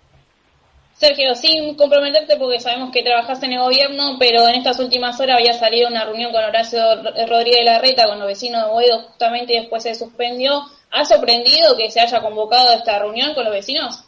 Sergio, 0.93 1.35
sin 1.35 1.75
comprometerte 1.75 2.37
porque 2.37 2.59
sabemos 2.59 2.91
que 2.91 3.03
trabajaste 3.03 3.47
en 3.47 3.53
el 3.53 3.59
gobierno, 3.59 4.15
pero 4.19 4.47
en 4.47 4.55
estas 4.55 4.79
últimas 4.79 5.19
horas 5.19 5.37
había 5.37 5.53
salido 5.53 5.89
una 5.89 6.05
reunión 6.05 6.31
con 6.31 6.43
Horacio 6.43 6.79
Rodríguez 7.27 7.65
Larreta, 7.65 8.07
con 8.07 8.19
los 8.19 8.27
vecinos 8.27 8.63
de 8.63 8.71
Boedo, 8.71 8.99
justamente 9.07 9.53
y 9.53 9.59
después 9.59 9.83
se 9.83 9.95
suspendió. 9.95 10.61
¿Ha 10.91 11.03
sorprendido 11.05 11.75
que 11.77 11.89
se 11.89 11.99
haya 11.99 12.21
convocado 12.21 12.73
esta 12.73 12.99
reunión 12.99 13.33
con 13.33 13.43
los 13.45 13.53
vecinos? 13.53 14.05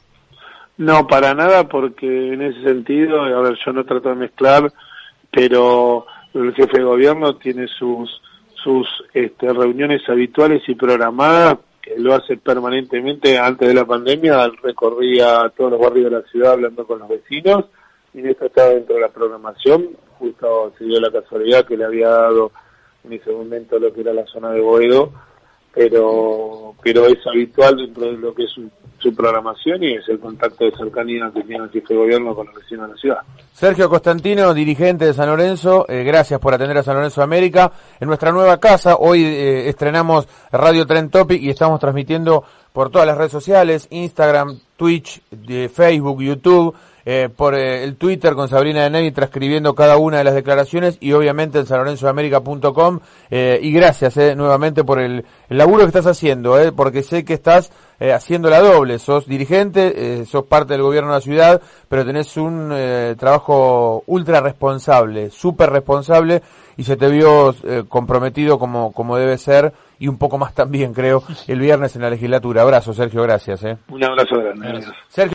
No, 0.77 1.07
para 1.07 1.33
nada, 1.33 1.67
porque 1.67 2.05
en 2.05 2.41
ese 2.41 2.61
sentido, 2.61 3.23
a 3.23 3.41
ver, 3.41 3.57
yo 3.65 3.73
no 3.73 3.83
trato 3.85 4.09
de 4.09 4.15
mezclar, 4.15 4.71
pero 5.31 6.05
el 6.33 6.53
jefe 6.53 6.77
de 6.77 6.83
gobierno 6.83 7.35
tiene 7.37 7.67
sus 7.67 8.21
sus 8.65 8.87
este, 9.13 9.53
reuniones 9.53 10.01
habituales 10.09 10.63
y 10.67 10.73
programadas 10.73 11.59
que 11.85 11.99
lo 11.99 12.15
hace 12.15 12.37
permanentemente 12.37 13.37
antes 13.37 13.67
de 13.67 13.73
la 13.75 13.85
pandemia, 13.85 14.49
recorría 14.63 15.51
todos 15.55 15.71
los 15.71 15.79
barrios 15.79 16.05
de 16.05 16.17
la 16.17 16.23
ciudad 16.23 16.53
hablando 16.53 16.85
con 16.87 16.97
los 16.97 17.07
vecinos 17.07 17.65
y 18.11 18.27
esto 18.27 18.45
estaba 18.45 18.69
dentro 18.69 18.95
de 18.95 19.01
la 19.01 19.09
programación, 19.09 19.89
justo 20.17 20.73
se 20.79 20.85
dio 20.85 20.99
la 20.99 21.11
casualidad 21.11 21.65
que 21.65 21.77
le 21.77 21.85
había 21.85 22.09
dado 22.09 22.51
en 23.03 23.13
ese 23.13 23.31
momento 23.31 23.77
lo 23.77 23.93
que 23.93 24.01
era 24.01 24.13
la 24.13 24.25
zona 24.25 24.51
de 24.51 24.61
Boedo, 24.61 25.11
pero 25.73 26.73
pero 26.81 27.05
es 27.05 27.19
habitual 27.27 27.77
dentro 27.77 28.05
de 28.05 28.17
lo 28.17 28.33
que 28.33 28.45
es 28.45 28.57
su, 29.09 29.15
programación 29.15 29.83
y 29.83 29.93
es 29.95 30.07
el 30.09 30.19
contacto 30.19 30.65
de 30.65 30.71
cercanía 30.71 31.31
que 31.33 31.43
tiene 31.43 31.65
el 31.65 31.69
jefe 31.69 31.93
de 31.93 31.99
gobierno 31.99 32.35
con 32.35 32.47
los 32.47 32.55
vecinos 32.55 32.87
de 32.87 32.93
la 32.93 32.99
ciudad. 32.99 33.17
Sergio 33.53 33.89
Constantino, 33.89 34.53
dirigente 34.53 35.05
de 35.05 35.13
San 35.13 35.27
Lorenzo, 35.27 35.85
eh, 35.87 36.03
gracias 36.03 36.39
por 36.39 36.53
atender 36.53 36.77
a 36.77 36.83
San 36.83 36.95
Lorenzo 36.95 37.21
América. 37.21 37.71
En 37.99 38.07
nuestra 38.07 38.31
nueva 38.31 38.59
casa, 38.59 38.95
hoy 38.97 39.23
eh, 39.23 39.69
estrenamos 39.69 40.27
Radio 40.51 40.85
Trend 40.85 41.11
Topic 41.11 41.41
y 41.41 41.49
estamos 41.49 41.79
transmitiendo 41.79 42.43
por 42.73 42.89
todas 42.89 43.07
las 43.07 43.17
redes 43.17 43.31
sociales, 43.31 43.87
Instagram, 43.89 44.59
Twitch, 44.75 45.21
Facebook, 45.73 46.21
YouTube, 46.21 46.75
eh, 47.05 47.29
por 47.29 47.53
eh, 47.53 47.83
el 47.83 47.97
Twitter 47.97 48.33
con 48.33 48.49
Sabrina 48.49 48.83
de 48.83 48.89
Nevi 48.89 49.11
transcribiendo 49.11 49.75
cada 49.75 49.97
una 49.97 50.17
de 50.17 50.23
las 50.23 50.33
declaraciones 50.33 50.97
y 50.99 51.13
obviamente 51.13 51.59
en 51.59 51.67
sanlorenzoamerica.com 51.67 52.99
eh, 53.29 53.59
y 53.61 53.71
gracias 53.71 54.17
eh, 54.17 54.35
nuevamente 54.35 54.83
por 54.83 54.99
el, 54.99 55.23
laburo 55.49 55.81
que 55.81 55.89
estás 55.89 56.07
haciendo, 56.07 56.59
eh, 56.59 56.71
porque 56.71 57.03
sé 57.03 57.23
que 57.23 57.35
estás 57.35 57.71
haciendo 58.13 58.49
la 58.49 58.59
doble, 58.59 58.99
sos 58.99 59.25
dirigente, 59.25 60.25
sos 60.25 60.43
parte 60.47 60.73
del 60.73 60.81
gobierno 60.81 61.11
de 61.11 61.15
la 61.15 61.21
ciudad, 61.21 61.61
pero 61.87 62.05
tenés 62.05 62.35
un 62.35 62.75
trabajo 63.17 64.03
ultra 64.07 64.41
responsable, 64.41 65.29
súper 65.29 65.69
responsable 65.69 66.41
y 66.75 66.83
se 66.83 66.97
te 66.97 67.07
vio 67.07 67.55
comprometido 67.87 68.59
como, 68.59 68.91
como 68.91 69.15
debe 69.15 69.37
ser 69.37 69.71
y 69.99 70.07
un 70.07 70.17
poco 70.17 70.37
más 70.37 70.53
también 70.53 70.93
creo 70.93 71.23
el 71.47 71.59
viernes 71.59 71.95
en 71.95 72.01
la 72.01 72.09
legislatura. 72.09 72.61
Abrazo 72.61 72.93
Sergio, 72.93 73.23
gracias. 73.23 73.63
Un 73.89 74.03
abrazo 74.03 74.37
grande. 74.37 74.85
Sergio 75.07 75.33